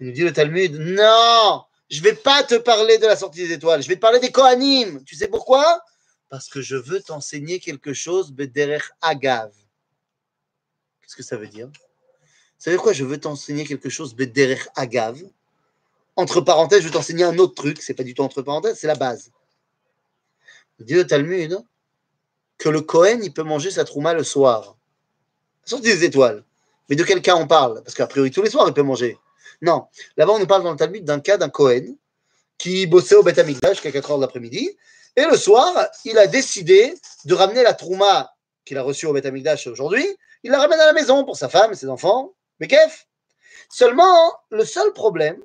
Il 0.00 0.06
nous 0.06 0.12
dit 0.12 0.22
le 0.22 0.32
Talmud, 0.32 0.72
non, 0.74 1.64
je 1.90 1.98
ne 1.98 2.04
vais 2.04 2.14
pas 2.14 2.42
te 2.44 2.54
parler 2.54 2.98
de 2.98 3.06
la 3.06 3.16
sortie 3.16 3.46
des 3.46 3.52
étoiles, 3.52 3.82
je 3.82 3.88
vais 3.88 3.96
te 3.96 4.00
parler 4.00 4.20
des 4.20 4.30
Kohanim. 4.30 5.02
Tu 5.04 5.16
sais 5.16 5.28
pourquoi? 5.28 5.82
Parce 6.28 6.48
que 6.48 6.62
je 6.62 6.76
veux 6.76 7.00
t'enseigner 7.00 7.58
quelque 7.60 7.92
chose, 7.92 8.32
Bederech 8.32 8.84
Agav. 9.02 9.52
Qu'est-ce 11.02 11.16
que 11.16 11.22
ça 11.22 11.36
veut 11.36 11.48
dire? 11.48 11.68
Ça 12.56 12.70
veut 12.70 12.76
dire 12.76 12.82
quoi 12.82 12.92
Je 12.92 13.04
veux 13.04 13.18
t'enseigner 13.18 13.64
quelque 13.64 13.90
chose, 13.90 14.14
Bederech 14.14 14.68
Agav? 14.76 15.22
Entre 16.14 16.40
parenthèses, 16.40 16.80
je 16.80 16.86
veux 16.86 16.92
t'enseigner 16.92 17.24
un 17.24 17.38
autre 17.38 17.54
truc, 17.54 17.82
c'est 17.82 17.94
pas 17.94 18.04
du 18.04 18.14
tout 18.14 18.22
entre 18.22 18.42
parenthèses, 18.42 18.78
c'est 18.78 18.86
la 18.86 18.94
base. 18.94 19.32
Il 20.78 20.86
dit 20.86 20.94
le 20.94 21.06
Talmud 21.06 21.58
que 22.58 22.68
le 22.68 22.80
Kohen, 22.80 23.24
il 23.24 23.32
peut 23.32 23.42
manger 23.42 23.70
sa 23.70 23.84
trouma 23.84 24.14
le 24.14 24.22
soir. 24.22 24.76
La 25.64 25.70
sortie 25.70 25.84
des 25.84 26.04
étoiles. 26.04 26.44
Mais 26.88 26.96
de 26.96 27.04
quel 27.04 27.22
cas 27.22 27.36
on 27.36 27.46
parle? 27.46 27.82
Parce 27.82 27.94
qu'a 27.94 28.06
priori, 28.06 28.30
tous 28.30 28.42
les 28.42 28.50
soirs, 28.50 28.66
il 28.68 28.74
peut 28.74 28.82
manger. 28.82 29.18
Non. 29.60 29.86
Là-bas, 30.16 30.32
on 30.32 30.38
nous 30.38 30.46
parle 30.46 30.64
dans 30.64 30.72
le 30.72 30.76
Talmud 30.76 31.04
d'un 31.04 31.20
cas 31.20 31.36
d'un 31.36 31.48
Cohen 31.48 31.96
qui 32.58 32.86
bossait 32.86 33.14
au 33.14 33.22
Beth 33.22 33.40
jusqu'à 33.68 33.92
4 33.92 34.10
heures 34.10 34.16
de 34.18 34.22
l'après-midi. 34.22 34.76
Et 35.16 35.24
le 35.24 35.36
soir, 35.36 35.88
il 36.04 36.18
a 36.18 36.26
décidé 36.26 36.94
de 37.24 37.34
ramener 37.34 37.62
la 37.62 37.74
trouma 37.74 38.34
qu'il 38.64 38.78
a 38.78 38.82
reçue 38.82 39.06
au 39.06 39.12
Beth 39.12 39.26
aujourd'hui. 39.66 40.06
Il 40.42 40.50
la 40.50 40.58
ramène 40.58 40.80
à 40.80 40.86
la 40.86 40.92
maison 40.92 41.24
pour 41.24 41.36
sa 41.36 41.48
femme 41.48 41.72
et 41.72 41.76
ses 41.76 41.88
enfants. 41.88 42.34
Mais 42.60 42.66
qu'est-ce 42.66 43.04
Seulement, 43.68 44.34
le 44.50 44.64
seul 44.64 44.92
problème, 44.92 45.40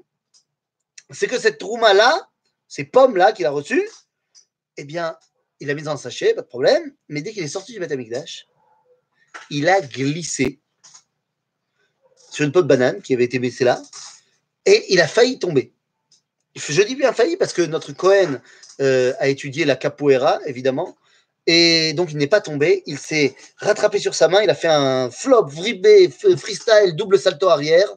c'est 1.12 1.28
que 1.28 1.40
cette 1.40 1.60
trouma-là, 1.60 2.28
ces 2.68 2.84
pommes-là 2.84 3.32
qu'il 3.32 3.46
a 3.46 3.52
reçues, 3.52 3.88
eh 4.78 4.84
bien, 4.84 5.18
il 5.60 5.70
a 5.70 5.74
mis 5.74 5.84
dans 5.84 5.92
un 5.92 5.98
sachet, 5.98 6.34
pas 6.34 6.42
de 6.42 6.48
problème. 6.48 6.94
Mais 7.10 7.22
dès 7.22 7.32
qu'il 7.32 7.44
est 7.44 7.48
sorti 7.48 7.74
du 7.74 7.80
Beth 7.80 7.92
il 9.50 9.69
a 9.69 9.82
glissé 9.82 10.60
sur 12.32 12.45
une 12.45 12.52
peau 12.52 12.62
de 12.62 12.67
banane 12.67 13.02
qui 13.02 13.13
avait 13.13 13.23
été 13.23 13.39
baissée 13.39 13.63
là, 13.63 13.82
et 14.65 14.86
il 14.89 15.02
a 15.02 15.08
failli 15.08 15.39
tomber. 15.39 15.73
Je 16.56 16.82
dis 16.82 16.95
bien 16.95 17.13
failli 17.13 17.38
parce 17.38 17.54
que 17.54 17.62
notre 17.62 17.93
Cohen 17.93 18.41
euh, 18.82 19.13
a 19.19 19.28
étudié 19.28 19.65
la 19.65 19.76
capoeira, 19.76 20.39
évidemment, 20.45 20.95
et 21.45 21.93
donc 21.93 22.12
il 22.12 22.17
n'est 22.17 22.28
pas 22.28 22.41
tombé, 22.41 22.84
il 22.86 23.00
s'est 23.00 23.36
rattrapé 23.58 24.00
sur 24.00 24.13
sa 24.13 24.28
main, 24.28 24.41
il 24.41 24.50
a 24.50 24.56
fait 24.56 24.67
un 24.67 25.10
flop, 25.10 25.45
vribé, 25.45 26.10
freestyle, 26.10 26.95
double 26.95 27.17
salto 27.17 27.47
arrière, 27.47 27.88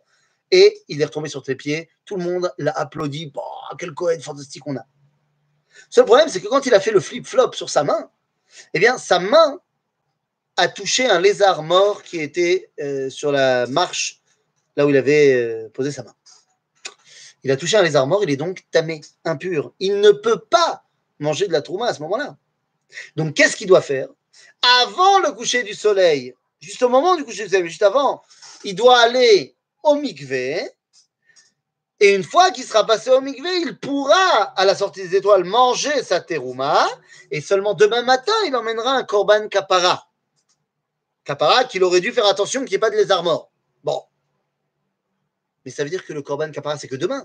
et 0.51 0.83
il 0.89 1.01
est 1.01 1.05
retombé 1.05 1.29
sur 1.29 1.45
ses 1.45 1.55
pieds. 1.55 1.89
Tout 2.05 2.17
le 2.17 2.25
monde 2.25 2.53
l'a 2.59 2.73
applaudi. 2.73 3.33
Oh, 3.35 3.75
quel 3.79 3.93
Cohen 3.93 4.21
fantastique 4.21 4.67
on 4.67 4.77
a. 4.77 4.85
Seul 5.89 6.05
problème, 6.05 6.29
c'est 6.29 6.41
que 6.41 6.49
quand 6.49 6.67
il 6.67 6.75
a 6.75 6.81
fait 6.81 6.91
le 6.91 7.01
flip-flop 7.01 7.53
sur 7.53 7.71
sa 7.71 7.85
main, 7.85 8.11
eh 8.75 8.79
bien, 8.79 8.99
sa 8.99 9.19
main 9.19 9.61
a 10.61 10.69
touché 10.69 11.07
un 11.07 11.21
lézard 11.21 11.63
mort 11.63 12.03
qui 12.03 12.21
était 12.21 12.71
euh, 12.81 13.09
sur 13.09 13.33
la 13.33 13.67
marche 13.67 14.21
là 14.77 14.85
où 14.85 14.91
il 14.91 14.97
avait 14.97 15.33
euh, 15.33 15.69
posé 15.71 15.91
sa 15.91 16.03
main. 16.03 16.15
Il 17.43 17.51
a 17.51 17.57
touché 17.57 17.79
un 17.79 17.83
lézard 17.83 18.07
mort, 18.07 18.23
il 18.23 18.31
est 18.31 18.37
donc 18.37 18.65
tamé, 18.71 19.01
impur. 19.25 19.73
Il 19.81 20.01
ne 20.01 20.11
peut 20.11 20.39
pas 20.39 20.85
manger 21.19 21.47
de 21.49 21.53
la 21.53 21.63
trouma 21.63 21.87
à 21.87 21.95
ce 21.95 22.03
moment-là. 22.03 22.37
Donc 23.17 23.35
qu'est-ce 23.35 23.57
qu'il 23.57 23.69
doit 23.69 23.81
faire? 23.81 24.09
Avant 24.83 25.21
le 25.21 25.33
coucher 25.33 25.63
du 25.63 25.73
soleil, 25.73 26.35
juste 26.61 26.83
au 26.83 26.91
moment 26.91 27.17
du 27.17 27.25
coucher 27.25 27.45
du 27.45 27.49
soleil, 27.49 27.69
juste 27.69 27.83
avant, 27.83 28.23
il 28.63 28.75
doit 28.75 28.99
aller 28.99 29.57
au 29.83 29.95
mikvé. 29.95 30.61
Et 32.01 32.15
une 32.15 32.25
fois 32.25 32.51
qu'il 32.51 32.65
sera 32.65 32.87
passé 32.87 33.09
au 33.09 33.23
mikvé, 33.23 33.49
il 33.63 33.79
pourra, 33.79 34.53
à 34.57 34.65
la 34.67 34.75
sortie 34.75 35.09
des 35.09 35.17
étoiles, 35.17 35.45
manger 35.45 36.03
sa 36.03 36.21
terouma. 36.21 36.87
Et 37.31 37.41
seulement 37.41 37.73
demain 37.73 38.03
matin, 38.03 38.33
il 38.47 38.55
emmènera 38.55 38.93
un 38.93 39.05
korban 39.05 39.49
kapara. 39.49 40.10
Qu'il 41.69 41.85
aurait 41.85 42.01
dû 42.01 42.13
faire 42.13 42.27
attention 42.27 42.61
qu'il 42.61 42.71
n'y 42.71 42.75
ait 42.77 42.79
pas 42.79 42.91
de 42.91 42.97
lézard 42.97 43.23
mort. 43.23 43.51
Bon, 43.85 44.03
mais 45.65 45.71
ça 45.71 45.85
veut 45.85 45.91
dire 45.91 46.05
que 46.05 46.13
le 46.13 46.23
Corban 46.23 46.51
Kapara, 46.51 46.79
c'est 46.79 46.89
que 46.89 46.97
demain. 46.97 47.25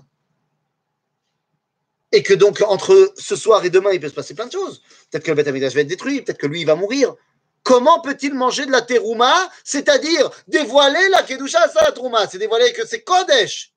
Et 2.12 2.22
que 2.22 2.34
donc, 2.34 2.62
entre 2.66 3.12
ce 3.16 3.36
soir 3.36 3.64
et 3.64 3.70
demain, 3.70 3.90
il 3.92 4.00
peut 4.00 4.08
se 4.08 4.14
passer 4.14 4.34
plein 4.34 4.46
de 4.46 4.52
choses. 4.52 4.82
Peut-être 5.10 5.24
que 5.24 5.30
le 5.30 5.42
Beth 5.42 5.48
va 5.48 5.80
être 5.80 5.86
détruit, 5.86 6.22
peut-être 6.22 6.38
que 6.38 6.46
lui, 6.46 6.60
il 6.60 6.66
va 6.66 6.76
mourir. 6.76 7.14
Comment 7.62 8.00
peut-il 8.00 8.32
manger 8.34 8.64
de 8.64 8.70
la 8.70 8.82
terouma, 8.82 9.50
c'est-à-dire 9.64 10.30
dévoiler 10.46 11.08
la 11.08 11.24
kedusha, 11.24 11.68
ça 11.68 11.82
la 11.82 11.92
trouma, 11.92 12.28
c'est 12.28 12.38
dévoiler 12.38 12.72
que 12.72 12.86
c'est 12.86 13.02
Kodesh. 13.02 13.72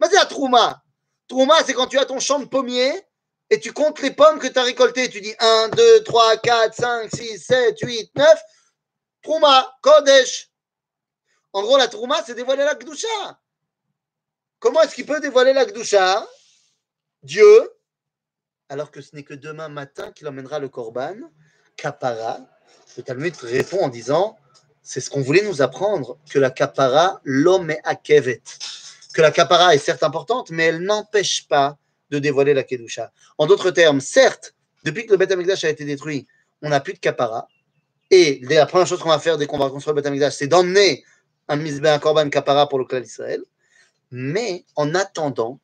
Mais 0.00 0.06
c'est 0.08 0.16
la 0.16 0.26
trouma. 0.26 0.82
Trouma, 1.26 1.56
c'est 1.66 1.74
quand 1.74 1.88
tu 1.88 1.98
as 1.98 2.04
ton 2.04 2.20
champ 2.20 2.38
de 2.38 2.44
pommiers 2.44 2.94
et 3.50 3.58
tu 3.58 3.72
comptes 3.72 4.00
les 4.00 4.12
pommes 4.12 4.38
que 4.38 4.46
tu 4.46 4.58
as 4.58 4.62
récoltées. 4.62 5.08
Tu 5.08 5.20
dis 5.20 5.34
1, 5.40 5.70
2, 5.70 6.04
3, 6.04 6.36
4, 6.36 6.74
5, 6.74 7.10
6, 7.12 7.38
7, 7.38 7.80
8, 7.80 8.10
9. 8.14 8.26
Trouma, 9.22 9.76
Kodesh. 9.82 10.50
En 11.52 11.62
gros, 11.62 11.76
la 11.76 11.88
trouma, 11.88 12.22
c'est 12.24 12.34
dévoiler 12.34 12.64
la 12.64 12.74
kedusha. 12.74 13.38
Comment 14.62 14.80
est-ce 14.82 14.94
qu'il 14.94 15.06
peut 15.06 15.18
dévoiler 15.18 15.52
la 15.52 15.64
Gdusha? 15.64 16.24
Dieu, 17.24 17.68
alors 18.68 18.92
que 18.92 19.00
ce 19.00 19.16
n'est 19.16 19.24
que 19.24 19.34
demain 19.34 19.68
matin 19.68 20.12
qu'il 20.12 20.28
emmènera 20.28 20.60
le 20.60 20.68
Korban, 20.68 21.16
Kapara. 21.76 22.38
Le 22.96 23.02
Talmud 23.02 23.34
répond 23.42 23.80
en 23.82 23.88
disant 23.88 24.38
c'est 24.80 25.00
ce 25.00 25.10
qu'on 25.10 25.20
voulait 25.20 25.42
nous 25.42 25.62
apprendre, 25.62 26.16
que 26.30 26.38
la 26.38 26.52
Kapara, 26.52 27.20
l'homme 27.24 27.70
est 27.70 27.80
Akevet. 27.82 28.40
Que 29.12 29.20
la 29.20 29.32
Kapara 29.32 29.74
est 29.74 29.78
certes 29.78 30.04
importante, 30.04 30.50
mais 30.50 30.66
elle 30.66 30.78
n'empêche 30.78 31.48
pas 31.48 31.76
de 32.10 32.20
dévoiler 32.20 32.54
la 32.54 32.62
Kedusha. 32.62 33.12
En 33.38 33.46
d'autres 33.48 33.72
termes, 33.72 34.00
certes, 34.00 34.54
depuis 34.84 35.06
que 35.06 35.10
le 35.10 35.16
Beth 35.16 35.32
Amikdash 35.32 35.64
a 35.64 35.70
été 35.70 35.84
détruit, 35.84 36.28
on 36.62 36.68
n'a 36.68 36.78
plus 36.78 36.94
de 36.94 37.00
Kapara. 37.00 37.48
Et 38.12 38.40
la 38.42 38.66
première 38.66 38.86
chose 38.86 39.00
qu'on 39.00 39.08
va 39.08 39.18
faire 39.18 39.38
dès 39.38 39.46
qu'on 39.46 39.58
va 39.58 39.70
construire 39.70 39.96
le 39.96 40.02
Beth 40.02 40.32
c'est 40.32 40.46
d'emmener 40.46 41.02
un 41.48 41.56
Mizbeh, 41.56 41.88
un 41.88 41.98
Korban 41.98 42.28
Kapara 42.28 42.68
pour 42.68 42.78
le 42.78 42.84
clan 42.84 43.00
d'Israël. 43.00 43.42
Mais 44.10 44.66
en 44.76 44.94
attendant, 44.94 45.58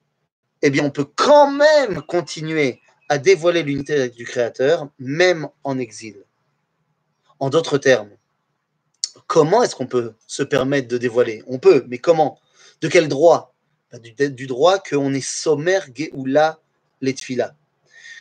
eh 0.62 0.70
bien, 0.70 0.82
on 0.82 0.90
peut 0.90 1.04
quand 1.04 1.52
même 1.52 2.00
continuer 2.00 2.80
à 3.10 3.18
dévoiler 3.18 3.62
l'unité 3.62 4.08
du 4.08 4.24
Créateur, 4.24 4.88
même 4.98 5.48
en 5.62 5.78
exil. 5.78 6.24
En 7.38 7.50
d'autres 7.50 7.76
termes, 7.76 8.10
comment 9.26 9.62
est-ce 9.62 9.76
qu'on 9.76 9.86
peut 9.86 10.14
se 10.26 10.42
permettre 10.42 10.88
de 10.88 10.96
dévoiler? 10.96 11.44
On 11.46 11.58
peut, 11.58 11.84
mais 11.88 11.98
comment? 11.98 12.40
De 12.80 12.88
quel 12.88 13.08
droit? 13.08 13.54
Bah, 13.92 13.98
du, 13.98 14.46
droit 14.46 14.78
qu'on 14.78 15.12
est 15.12 15.20
sommaire 15.20 15.86
Geoula 15.94 16.60
Letfila. 17.02 17.54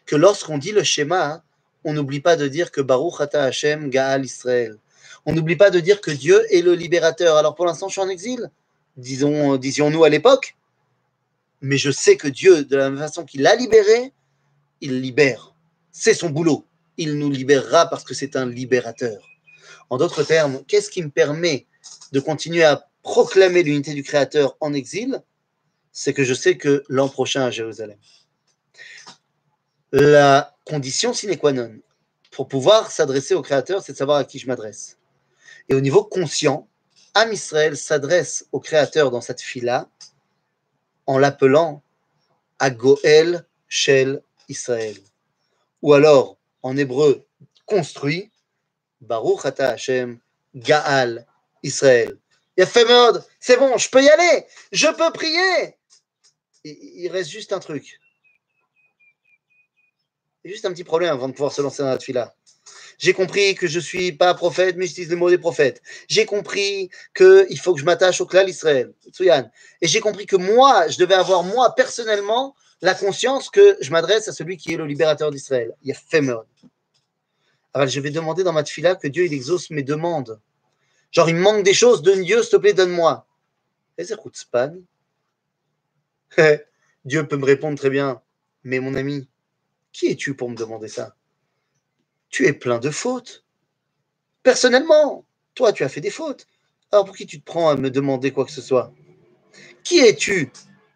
Que 0.06 0.18
lorsqu'on 0.18 0.58
dit 0.58 0.74
le 0.74 0.84
schéma, 0.84 1.26
hein, 1.26 1.44
on 1.84 1.94
n'oublie 1.94 2.20
pas 2.20 2.36
de 2.36 2.48
dire 2.48 2.72
que 2.72 2.82
Baruch 2.82 3.20
Ata 3.20 3.44
Hashem 3.44 3.90
Gaal 3.90 4.26
Israël. 4.26 4.78
On 5.26 5.34
n'oublie 5.34 5.56
pas 5.56 5.70
de 5.70 5.80
dire 5.80 6.02
que 6.02 6.12
Dieu 6.12 6.42
est 6.54 6.62
le 6.62 6.74
libérateur. 6.74 7.38
Alors 7.38 7.56
pour 7.56 7.66
l'instant, 7.66 7.88
je 7.88 7.94
suis 7.94 8.02
en 8.02 8.10
exil 8.10 8.50
disons, 8.98 9.56
disions-nous 9.58 10.04
à 10.04 10.10
l'époque, 10.10 10.58
mais 11.62 11.78
je 11.78 11.92
sais 11.92 12.18
que 12.18 12.28
Dieu, 12.28 12.66
de 12.66 12.76
la 12.76 12.90
même 12.90 13.00
façon 13.00 13.24
qu'il 13.24 13.42
l'a 13.44 13.56
libéré, 13.56 14.12
il 14.82 15.02
libère. 15.02 15.56
C'est 15.92 16.14
son 16.14 16.30
boulot. 16.30 16.66
Il 16.98 17.18
nous 17.18 17.30
libérera 17.30 17.88
parce 17.88 18.04
que 18.04 18.14
c'est 18.14 18.36
un 18.36 18.48
libérateur. 18.48 19.28
En 19.90 19.98
d'autres 19.98 20.24
termes, 20.24 20.64
qu'est-ce 20.68 20.90
qui 20.90 21.02
me 21.02 21.10
permet 21.10 21.66
de 22.12 22.20
continuer 22.20 22.64
à 22.64 22.88
proclamer 23.04 23.64
l'unité 23.64 23.94
du 23.94 24.04
Créateur 24.04 24.58
en 24.60 24.74
exil? 24.74 25.22
C'est 25.92 26.14
que 26.14 26.24
je 26.24 26.34
sais 26.34 26.58
que 26.58 26.84
l'an 26.90 27.10
prochain 27.10 27.44
à 27.44 27.52
Jérusalem. 27.52 27.98
La 29.92 30.54
condition 30.66 31.14
sine 31.14 31.38
qua 31.38 31.54
non 31.54 31.80
pour 32.32 32.50
pouvoir 32.50 32.92
s'adresser 32.92 33.34
au 33.36 33.42
Créateur, 33.42 33.82
c'est 33.82 33.94
de 33.94 33.98
savoir 33.98 34.18
à 34.18 34.26
qui 34.26 34.38
je 34.38 34.48
m'adresse. 34.48 34.98
Et 35.70 35.76
au 35.76 35.80
niveau 35.80 36.04
conscient, 36.04 36.68
Am 37.14 37.32
Israël 37.32 37.78
s'adresse 37.78 38.46
au 38.52 38.60
Créateur 38.60 39.12
dans 39.12 39.22
cette 39.22 39.42
fila 39.42 39.90
en 41.06 41.18
l'appelant 41.18 41.82
Agoel 42.60 43.46
Shel 43.70 44.22
Israël. 44.50 44.98
Ou 45.82 45.94
alors, 45.94 46.38
en 46.64 46.76
hébreu 46.76 47.26
construit, 47.66 48.30
Baruch 49.00 49.46
Ata 49.46 49.70
Hashem 49.70 50.20
Gaal 50.54 51.26
Israël. 51.64 52.18
Il 52.58 52.66
fait 52.66 52.86
c'est 53.40 53.58
bon, 53.58 53.78
je 53.78 53.90
peux 53.90 54.04
y 54.04 54.10
aller, 54.10 54.46
je 54.72 54.88
peux 54.88 55.12
prier. 55.12 55.78
Il 56.64 57.08
reste 57.10 57.30
juste 57.30 57.54
un 57.54 57.60
truc. 57.60 58.00
Juste 60.48 60.66
un 60.66 60.72
petit 60.72 60.86
problème 60.86 61.12
avant 61.12 61.28
de 61.28 61.34
pouvoir 61.34 61.52
se 61.52 61.62
lancer 61.62 61.84
dans 61.84 61.90
la 61.90 62.00
fila. 62.00 62.34
J'ai 62.98 63.14
compris 63.14 63.54
que 63.54 63.68
je 63.68 63.82
suis 63.82 64.14
pas 64.14 64.34
prophète, 64.34 64.78
mais 64.78 64.88
j'utilise 64.88 65.10
le 65.10 65.18
mot 65.18 65.30
des 65.30 65.38
prophètes. 65.38 65.82
J'ai 66.08 66.26
compris 66.26 66.90
qu'il 67.14 67.60
faut 67.60 67.74
que 67.74 67.82
je 67.82 67.86
m'attache 67.86 68.22
au 68.22 68.26
clan 68.26 68.46
d'Israël. 68.46 68.94
Et 69.82 69.88
j'ai 69.88 70.00
compris 70.00 70.26
que 70.26 70.38
moi, 70.38 70.88
je 70.88 70.98
devais 70.98 71.16
avoir, 71.16 71.44
moi, 71.44 71.76
personnellement, 71.76 72.56
la 72.82 72.96
conscience 72.96 73.50
que 73.50 73.78
je 73.82 73.92
m'adresse 73.92 74.30
à 74.30 74.32
celui 74.32 74.56
qui 74.56 74.74
est 74.74 74.78
le 74.78 74.86
libérateur 74.86 75.32
d'Israël. 75.32 75.76
Il 75.84 75.90
y 75.90 75.92
a 75.92 75.96
Femod. 75.96 76.46
Alors, 77.74 77.88
je 77.90 78.00
vais 78.00 78.10
demander 78.10 78.46
dans 78.46 78.54
ma 78.54 78.64
tefila 78.64 78.96
que 78.96 79.10
Dieu, 79.10 79.26
il 79.26 79.34
exauce 79.34 79.70
mes 79.70 79.84
demandes. 79.84 80.40
Genre, 81.12 81.28
il 81.28 81.36
me 81.36 81.42
manque 81.42 81.64
des 81.64 81.74
choses, 81.74 82.02
donne 82.02 82.24
Dieu, 82.24 82.42
s'il 82.42 82.52
te 82.52 82.58
plaît, 82.58 82.74
donne-moi. 82.74 83.28
Dieu 87.06 87.28
peut 87.28 87.38
me 87.38 87.46
répondre 87.46 87.78
très 87.78 87.90
bien, 87.90 88.22
mais 88.64 88.80
mon 88.80 88.96
ami, 88.96 89.28
qui 89.92 90.08
es-tu 90.08 90.36
pour 90.36 90.50
me 90.50 90.56
demander 90.56 90.88
ça? 90.88 91.16
Tu 92.30 92.46
es 92.46 92.54
plein 92.54 92.80
de 92.80 92.90
fautes. 92.90 93.46
Personnellement, 94.44 95.26
toi, 95.56 95.74
tu 95.74 95.84
as 95.84 95.90
fait 95.90 96.02
des 96.02 96.10
fautes. 96.10 96.46
Alors 96.92 97.06
pour 97.06 97.16
qui 97.16 97.26
tu 97.26 97.40
te 97.40 97.46
prends 97.46 97.70
à 97.70 97.76
me 97.76 97.90
demander 97.90 98.32
quoi 98.32 98.46
que 98.46 98.52
ce 98.52 98.62
soit? 98.62 98.94
Qui 99.84 100.00
es-tu 100.00 100.52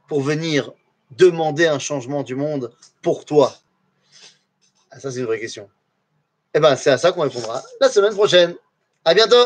pour 0.07 0.21
venir 0.21 0.71
demander 1.11 1.67
un 1.67 1.79
changement 1.79 2.23
du 2.23 2.35
monde 2.35 2.73
pour 3.01 3.25
toi? 3.25 3.55
Ah, 4.89 4.99
Ça, 4.99 5.11
c'est 5.11 5.19
une 5.19 5.25
vraie 5.25 5.39
question. 5.39 5.69
Eh 6.53 6.59
bien, 6.59 6.75
c'est 6.75 6.91
à 6.91 6.97
ça 6.97 7.11
qu'on 7.11 7.21
répondra 7.21 7.63
la 7.79 7.89
semaine 7.89 8.13
prochaine. 8.13 8.55
À 9.05 9.13
bientôt 9.13 9.45